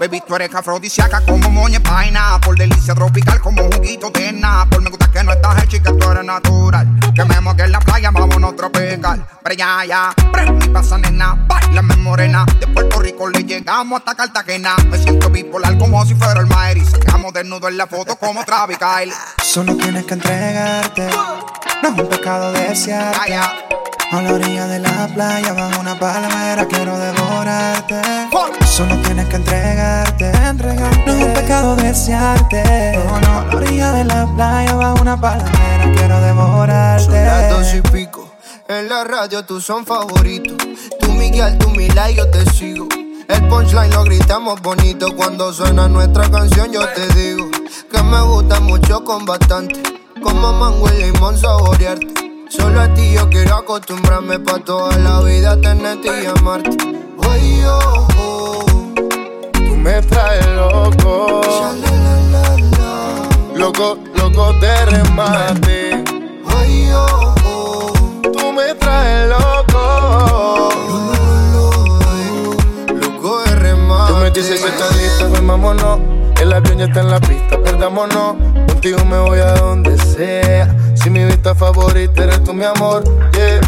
Baby, 0.00 0.22
tú 0.24 0.36
eres 0.36 0.54
afrodisíaca 0.54 1.20
como 1.22 1.50
moña 1.50 1.80
paina. 1.80 2.40
Por 2.40 2.56
delicia 2.56 2.94
tropical 2.94 3.40
como 3.40 3.64
juguito 3.64 4.10
de 4.10 4.40
Por 4.70 4.80
me 4.80 4.90
gusta 4.90 5.10
que 5.10 5.24
no 5.24 5.32
estás 5.32 5.64
hecha 5.64 5.76
y 5.78 5.80
que 5.80 5.92
tú 5.92 6.10
eres 6.10 6.24
natural. 6.24 6.86
Que 7.12 7.24
me 7.24 7.40
moque 7.40 7.64
en 7.64 7.72
la 7.72 7.80
playa, 7.80 8.12
vámonos 8.12 8.54
tropical. 8.54 9.26
Pero 9.42 9.54
ya, 9.56 9.84
ya, 9.84 10.14
pre, 10.32 10.52
mi 10.52 10.68
pasa 10.68 10.98
nena. 10.98 11.34
Bailame 11.48 11.96
morena. 11.96 12.46
De 12.60 12.68
Puerto 12.68 13.00
Rico 13.00 13.28
le 13.28 13.42
llegamos 13.42 13.98
hasta 13.98 14.14
Cartagena. 14.14 14.76
Me 14.88 14.98
siento 14.98 15.30
bipolar 15.30 15.76
como 15.78 16.06
si 16.06 16.14
fuera 16.14 16.40
el 16.40 16.46
Mayri. 16.46 16.84
Sacamos 16.84 17.32
desnudo 17.32 17.66
en 17.68 17.76
la 17.76 17.88
foto 17.88 18.14
como 18.16 18.44
Travis 18.44 18.78
Kyle. 18.78 19.12
Solo 19.42 19.76
tienes 19.76 20.04
que 20.04 20.14
entregarte. 20.14 21.10
No 21.82 21.88
es 21.88 21.98
un 21.98 22.08
pecado 22.08 22.52
desearte. 22.52 23.40
A 24.10 24.22
la 24.22 24.32
orilla 24.32 24.66
de 24.66 24.78
la 24.78 25.06
playa, 25.08 25.52
bajo 25.52 25.80
una 25.80 25.98
palmera, 25.98 26.66
quiero 26.66 26.96
devorarte. 26.96 28.00
Solo 28.64 28.96
tienes 29.02 29.26
que 29.28 29.36
entregarte, 29.36 30.30
entregarte. 30.30 31.02
No 31.04 31.12
es 31.12 31.24
un 31.26 31.32
pecado 31.34 31.76
desearte. 31.76 32.62
A 32.96 33.20
la 33.20 33.56
orilla 33.56 33.92
de 33.92 34.04
la 34.04 34.26
playa, 34.34 34.74
bajo 34.76 35.02
una 35.02 35.20
palmera, 35.20 35.92
quiero 35.94 36.20
devorarte. 36.22 37.04
Son 37.04 37.12
las 37.12 37.50
dos 37.50 37.74
y 37.74 37.82
pico. 37.82 38.32
En 38.66 38.88
la 38.88 39.04
radio 39.04 39.44
tú 39.44 39.60
son 39.60 39.84
favoritos. 39.84 40.56
Tú 41.00 41.12
Miguel, 41.12 41.58
tú 41.58 41.68
Mila 41.68 42.10
y 42.10 42.14
yo 42.14 42.30
te 42.30 42.48
sigo. 42.52 42.88
El 43.28 43.46
punchline 43.48 43.90
lo 43.90 44.04
gritamos 44.04 44.62
bonito. 44.62 45.14
Cuando 45.16 45.52
suena 45.52 45.86
nuestra 45.86 46.30
canción, 46.30 46.72
yo 46.72 46.80
te 46.94 47.06
digo 47.08 47.50
que 47.92 48.02
me 48.02 48.22
gusta 48.22 48.58
mucho 48.60 49.04
con 49.04 49.26
bastante. 49.26 49.82
Como 50.22 50.50
mango 50.54 50.88
y 50.94 51.12
limón 51.12 51.36
saborearte. 51.36 52.27
Solo 52.48 52.80
a 52.80 52.94
ti 52.94 53.12
yo 53.12 53.28
quiero 53.28 53.56
acostumbrarme 53.56 54.38
pa' 54.38 54.58
toda 54.60 54.96
la 54.98 55.20
vida 55.20 55.60
tenerte 55.60 56.08
y 56.22 56.26
amarte. 56.26 56.70
Ay, 57.28 57.62
oh, 57.66 58.08
oh. 58.16 58.64
Tú 59.52 59.76
me 59.76 60.00
traes 60.02 60.46
loco. 60.56 61.42
Loco, 63.54 63.98
loco 64.14 64.52
de 64.54 64.86
remate. 64.86 66.04
Ay, 66.46 66.90
oh, 66.94 67.34
oh. 67.44 67.92
Tú 68.32 68.52
me 68.52 68.74
traes 68.76 69.28
loco. 69.28 70.70
Loco 72.94 73.42
de 73.42 73.56
remate. 73.56 74.12
Tú 74.12 74.18
me 74.20 74.30
dices 74.30 74.60
que 74.62 74.68
estás 74.68 74.96
lista, 74.96 75.28
pues. 75.28 75.42
El 75.42 76.42
El 76.42 76.52
avión 76.54 76.78
ya 76.78 76.84
está 76.86 77.00
en 77.00 77.10
la 77.10 77.20
pista, 77.20 77.60
perdámonos. 77.62 78.36
Contigo 78.68 79.04
me 79.04 79.18
voy 79.18 79.40
a 79.40 79.52
donde 79.52 79.98
sea. 79.98 80.77
Si 81.02 81.10
mi 81.10 81.24
vista 81.24 81.54
favorita 81.54 82.24
eres 82.24 82.42
tú, 82.42 82.52
mi 82.52 82.64
amor, 82.64 83.04
yeah. 83.32 83.60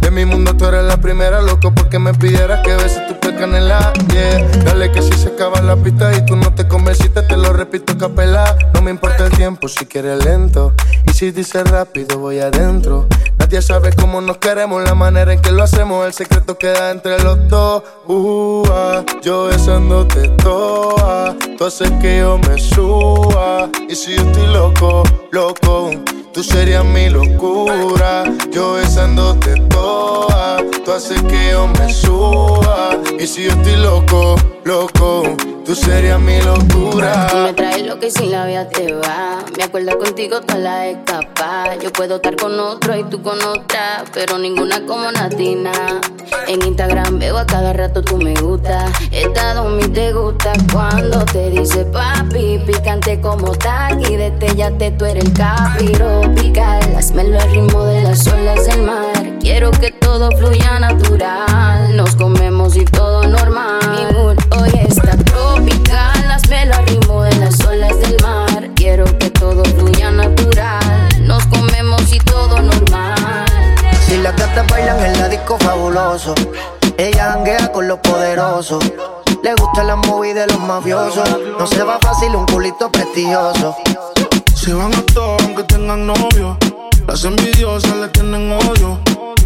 De 0.00 0.10
mi 0.10 0.24
mundo 0.24 0.56
tú 0.56 0.64
eres 0.64 0.84
la 0.84 0.96
primera, 0.96 1.42
loco, 1.42 1.72
porque 1.74 1.98
me 1.98 2.14
pidieras 2.14 2.62
que 2.62 2.74
beses 2.74 3.06
tu 3.06 3.20
piel 3.20 3.36
canela, 3.36 3.92
yeah. 4.12 4.46
Dale 4.64 4.90
que 4.90 5.02
si 5.02 5.12
se 5.12 5.28
acaba 5.28 5.60
la 5.60 5.76
pista 5.76 6.10
y 6.16 6.24
tú 6.24 6.36
no 6.36 6.54
te 6.54 6.66
convenciste, 6.66 7.22
te 7.22 7.36
lo 7.36 7.52
repito 7.52 7.98
capela. 7.98 8.56
No 8.72 8.80
me 8.80 8.90
importa 8.90 9.26
el 9.26 9.32
tiempo 9.32 9.68
si 9.68 9.84
quieres 9.84 10.24
lento. 10.24 10.72
Y 11.06 11.12
si 11.12 11.30
dices 11.32 11.68
rápido, 11.70 12.18
voy 12.18 12.40
adentro. 12.40 13.06
Nadie 13.38 13.60
sabe 13.62 13.92
cómo 13.92 14.20
nos 14.20 14.38
queremos, 14.38 14.82
la 14.82 14.94
manera 14.94 15.32
en 15.32 15.40
que 15.40 15.50
lo 15.50 15.62
hacemos, 15.62 16.06
el 16.06 16.12
secreto 16.14 16.56
queda 16.56 16.90
entre 16.90 17.22
los 17.22 17.48
dos. 17.48 17.82
Uh, 18.06 18.64
ah, 18.70 19.04
yo 19.22 19.46
besándote 19.46 20.28
toa, 20.42 21.36
tú 21.58 21.66
haces 21.66 21.90
que 22.00 22.18
yo 22.18 22.38
me 22.38 22.58
suba. 22.58 23.68
Y 23.88 23.94
si 23.94 24.16
yo 24.16 24.22
estoy 24.22 24.46
loco, 24.46 25.02
loco, 25.30 25.90
tú 26.32 26.42
serías 26.42 26.84
mi 26.84 27.08
locura. 27.08 28.24
Yo 28.50 28.74
besándote 28.74 29.54
toa, 29.68 30.62
tú 30.84 30.92
haces 30.92 31.22
que 31.22 31.50
yo 31.50 31.66
me 31.66 31.92
suba. 31.92 32.90
Y 33.18 33.26
si 33.26 33.44
yo 33.44 33.50
estoy 33.50 33.76
loco, 33.76 34.36
loco, 34.64 35.36
tú 35.70 35.76
serías 35.76 36.18
mi 36.18 36.40
locura. 36.42 37.28
Me 37.44 37.52
traes 37.52 37.86
lo 37.86 37.96
que 38.00 38.10
sin 38.10 38.32
la 38.32 38.44
vida 38.44 38.68
te 38.68 38.92
va. 38.92 39.38
Me 39.56 39.62
acuerdo 39.62 39.96
contigo 40.00 40.40
toda 40.40 40.58
la 40.58 40.88
escapa. 40.88 41.76
Yo 41.80 41.92
puedo 41.92 42.16
estar 42.16 42.34
con 42.34 42.58
otro 42.58 42.96
y 42.96 43.04
tú 43.04 43.22
con 43.22 43.40
otra, 43.40 44.04
pero 44.12 44.36
ninguna 44.36 44.84
como 44.84 45.12
Natina. 45.12 45.70
En 46.48 46.60
Instagram 46.66 47.20
veo 47.20 47.38
a 47.38 47.46
cada 47.46 47.72
rato 47.72 48.02
tú 48.02 48.16
me 48.16 48.34
gusta. 48.34 48.86
Estado 49.12 49.68
mi 49.68 49.84
te 49.84 50.12
gusta 50.12 50.52
cuando 50.72 51.24
te 51.26 51.50
dice 51.50 51.84
papi, 51.84 52.58
picante 52.66 53.20
como 53.20 53.52
taqui. 53.52 54.16
Detellate, 54.16 54.90
tú 54.90 55.04
eres 55.04 55.24
el 55.24 55.32
capiro 55.34 56.22
picar. 56.34 56.82
Hazmelo 56.96 57.38
al 57.38 57.48
ritmo 57.52 57.84
de 57.84 58.02
las 58.02 58.26
olas 58.26 58.66
del 58.66 58.82
mar. 58.82 59.38
Quiero 59.38 59.70
que 59.70 59.92
todo 59.92 60.30
fluya 60.32 60.80
natural. 60.80 61.96
Nos 61.96 62.16
comemos 62.16 62.76
y 62.76 62.84
todo 62.84 63.09
fabuloso, 75.90 76.34
ella 76.96 77.32
janguea 77.32 77.72
con 77.72 77.88
los 77.88 77.98
poderosos. 77.98 78.84
Le 79.42 79.54
gustan 79.54 79.86
las 79.86 79.96
movies 80.06 80.34
de 80.34 80.46
los 80.46 80.60
mafiosos. 80.60 81.28
No 81.58 81.66
se 81.66 81.82
va 81.82 81.98
fácil 82.00 82.34
un 82.36 82.46
culito 82.46 82.90
prestigioso. 82.90 83.76
Se 84.54 84.72
van 84.74 84.92
a 84.94 85.02
todos 85.06 85.42
aunque 85.42 85.64
tengan 85.64 86.06
novio. 86.06 86.56
Las 87.06 87.24
envidiosas 87.24 87.96
le 87.96 88.08
tienen 88.08 88.52
odio. 88.52 89.00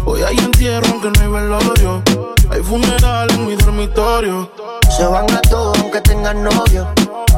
Hoy 0.05 0.21
hay 0.21 0.37
entierro 0.37 0.87
aunque 0.91 1.09
no 1.09 1.21
hay 1.21 1.41
velorio. 1.41 2.03
Hay 2.51 2.61
funeral 2.61 3.31
en 3.31 3.47
mi 3.47 3.55
dormitorio. 3.55 4.51
Se 4.95 5.05
van 5.05 5.31
a 5.33 5.41
todos 5.41 5.79
aunque 5.79 6.01
tengan 6.01 6.43
novio. 6.43 6.87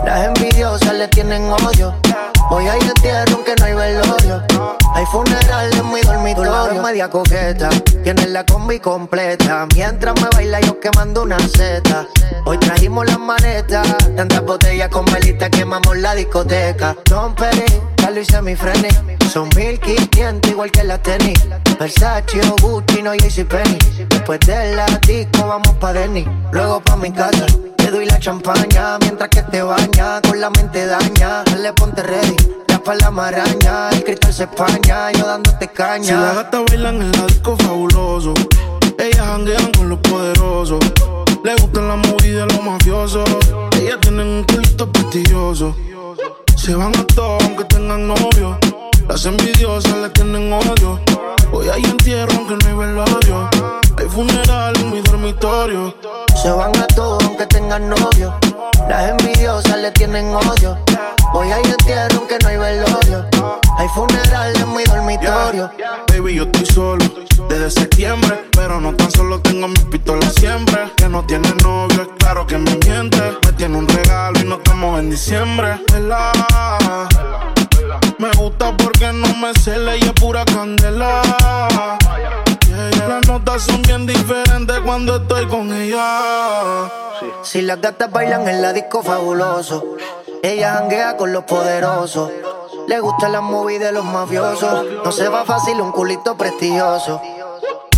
Las 0.06 0.28
envidiosas 0.28 0.94
le 0.94 1.08
tienen 1.08 1.44
odio. 1.44 1.94
Hoy 2.50 2.68
hay 2.68 2.80
entierro 2.80 3.36
aunque 3.36 3.56
no 3.60 3.66
hay 3.66 3.74
velorio. 3.74 4.44
Hay 4.94 5.06
funeral 5.06 5.70
en 5.74 5.94
mi 5.94 6.02
dormitorio. 6.02 6.82
media 6.82 7.10
coqueta, 7.10 7.70
tiene 8.04 8.28
la 8.28 8.46
combi 8.46 8.80
completa. 8.80 9.68
Mientras 9.76 10.16
me 10.22 10.30
baila 10.34 10.62
yo 10.62 10.80
quemando 10.80 11.24
una 11.24 11.38
seta. 11.40 12.08
Hoy 12.46 12.58
trajimos 12.58 13.06
las 13.06 13.20
manetas, 13.20 13.88
tantas 14.16 14.42
botellas 14.44 14.90
con 14.90 15.06
velita 15.06 15.50
quemamos 15.50 15.98
la 15.98 16.16
discoteca. 16.16 16.96
Don 17.06 17.36
Perry, 17.36 17.66
Carlos 17.98 18.28
y 18.28 18.32
semifreni. 18.32 19.18
Son 19.32 19.50
1500 19.56 20.50
igual 20.50 20.72
que 20.72 20.84
la 20.84 20.98
tenis. 20.98 21.40
Versace 21.78 22.42
o 22.50 22.56
Gucci, 22.62 23.04
no 23.04 23.12
Penny. 23.12 23.78
Después 24.10 24.40
de 24.40 24.76
la 24.76 24.86
vamos 25.40 25.76
pa' 25.80 25.94
Denny. 25.94 26.26
Luego 26.52 26.82
pa' 26.82 26.96
mi 26.96 27.12
casa. 27.12 27.46
Te 27.76 27.92
doy 27.92 28.06
la 28.06 28.20
champaña 28.20 28.98
mientras 29.00 29.30
que 29.30 29.44
te 29.44 29.62
Con 30.28 30.42
la 30.42 30.50
mente 30.50 30.86
daña. 30.86 31.44
Dale, 31.46 31.72
ponte 31.74 32.04
ready. 32.04 32.36
La 32.68 32.76
espalda 32.76 33.10
maraña. 33.10 33.90
El 33.92 34.04
cristal 34.04 34.34
se 34.34 34.44
españa. 34.44 35.12
Yo 35.14 35.26
dándote 35.26 35.68
caña. 35.70 36.04
Si 36.04 36.12
las 36.12 36.36
gatas 36.36 36.62
bailan 36.70 37.02
en 37.02 37.12
la 37.14 37.26
disco 37.26 37.56
fabuloso. 37.58 38.34
Ellas 39.00 39.26
janguean 39.26 39.72
con 39.72 39.90
los 39.90 40.00
poderosos. 40.00 40.80
Le 41.44 41.56
gustan 41.56 41.88
las 41.88 41.98
movidas 42.08 42.48
de 42.48 42.54
los 42.54 42.64
mafiosos. 42.64 43.30
Ellas 43.80 43.98
tienen 44.02 44.28
un 44.28 44.44
culto 44.44 44.92
prestigioso. 44.92 45.76
Se 46.56 46.76
van 46.76 46.94
a 46.96 47.08
todos 47.08 47.42
aunque 47.44 47.64
tengan 47.66 48.08
novio. 48.08 48.60
Las 49.08 49.26
envidiosas 49.26 49.96
le 49.98 50.10
tienen 50.10 50.52
odio. 50.52 51.00
Hoy 51.52 51.70
hay 51.70 51.84
entierro 51.86 52.32
aunque 52.36 52.56
no 52.56 52.68
hay 52.68 52.88
velorio. 52.88 53.50
Hay 53.98 54.06
funeral 54.10 54.78
en 54.80 54.92
mi 54.92 55.02
dormitorio. 55.02 55.96
Se 56.42 56.52
van 56.52 56.76
a 56.78 56.88
todos 56.88 57.24
aunque 57.24 57.46
tengan 57.48 57.90
novio. 57.90 58.38
Las 58.90 59.10
envidiosas 59.10 59.78
le 59.78 59.92
tienen 59.92 60.36
odio. 60.36 60.78
Hoy 61.34 61.52
hay 61.52 61.64
entierro 61.64 62.18
aunque 62.18 62.38
no 62.44 62.50
hay 62.50 62.58
velorio. 62.58 63.26
Hay 63.78 63.88
funeral 63.90 64.54
en 64.56 64.76
mi 64.76 64.84
dormitorio. 64.84 65.72
Baby, 66.10 66.36
yo 66.36 66.44
estoy 66.44 66.66
solo 66.66 67.06
desde 67.50 67.72
septiembre. 67.72 68.50
Pero 68.52 68.82
no 68.82 68.94
tan 68.94 69.10
solo 69.12 69.40
tengo 69.40 69.70
mis 69.70 69.86
pistolas 69.86 70.34
siempre. 70.36 70.92
Que 70.98 71.08
no 71.08 71.26
tiene 71.26 71.50
novio, 71.64 72.02
es 72.02 72.10
claro 72.20 72.46
que 72.46 72.58
me 72.58 72.76
miente. 72.86 73.22
Me 73.46 73.54
tiene 73.54 73.78
un 73.78 73.88
regalo 73.88 74.40
y 74.40 74.44
no 74.44 74.56
estamos 74.56 75.00
en 75.00 75.10
diciembre. 75.10 75.80
Vela. 75.94 76.32
Me 78.18 78.32
gusta 78.32 78.76
porque 78.76 79.12
no 79.14 79.28
me 79.36 79.54
cela 79.54 79.96
y 79.96 80.00
es 80.00 80.12
pura 80.14 80.44
candela. 80.46 81.22
Yeah. 82.68 83.08
Las 83.08 83.28
notas 83.28 83.64
son 83.64 83.82
bien 83.82 84.06
diferentes 84.06 84.80
cuando 84.82 85.18
estoy 85.18 85.48
con 85.48 85.74
ella. 85.74 86.92
Si 87.44 87.62
las 87.62 87.80
gatas 87.80 88.12
bailan 88.12 88.48
en 88.48 88.62
la 88.62 88.74
disco 88.74 89.02
fabuloso. 89.02 89.96
Ella 90.44 90.74
janguea 90.74 91.18
con 91.18 91.32
los 91.32 91.44
poderosos. 91.44 92.32
Le 92.88 93.00
gustan 93.00 93.32
las 93.32 93.42
movies 93.42 93.80
de 93.80 93.92
los 93.92 94.06
mafiosos. 94.06 94.86
No 95.04 95.12
se 95.12 95.28
va 95.30 95.46
fácil 95.46 95.82
un 95.82 95.92
culito 95.92 96.38
prestigioso. 96.38 97.22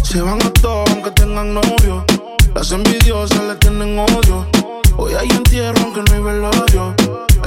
Se 0.04 0.22
van 0.22 0.42
a 0.42 0.54
todos 0.54 0.90
aunque 0.92 1.12
tengan 1.12 1.54
novio. 1.54 2.06
Las 2.54 2.72
envidiosas 2.72 3.44
le 3.44 3.56
tienen 3.56 4.00
odio. 4.00 4.48
Hoy 4.98 5.14
hay 5.14 5.30
entierro 5.30 5.82
aunque 5.84 6.02
no 6.02 6.14
hay 6.16 6.22
velorio. 6.22 6.96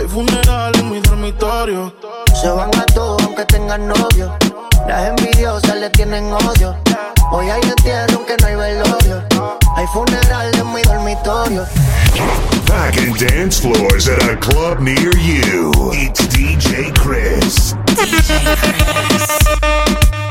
Hay 0.03 0.09
funeral 0.09 0.73
en 0.81 0.91
mi 0.91 1.01
dormitorio. 1.01 1.95
Se 2.35 2.49
van 2.49 2.75
a 2.75 2.85
todos 2.87 3.23
aunque 3.23 3.45
tengan 3.45 3.87
novio. 3.87 4.37
Las 4.89 5.11
envidiosas 5.11 5.77
le 5.77 5.91
tienen 5.91 6.25
odio. 6.33 6.77
Hoy 7.31 7.49
hay 7.49 7.63
entierro 7.63 8.17
aunque 8.17 8.37
no 8.41 8.49
hay 8.49 8.57
velorio. 8.57 9.23
Hay 9.77 9.87
funeral 9.87 10.51
en 10.57 10.73
mi 10.73 10.83
dormitorio. 10.83 11.65
Back 12.67 12.97
in 12.97 13.13
dance 13.13 13.61
floors 13.61 14.09
at 14.09 14.29
a 14.29 14.37
club 14.37 14.81
near 14.81 15.17
you. 15.19 15.71
It's 15.93 16.27
DJ 16.27 16.93
Chris. 16.99 17.75
DJ 17.95 18.57
Chris. 18.57 20.22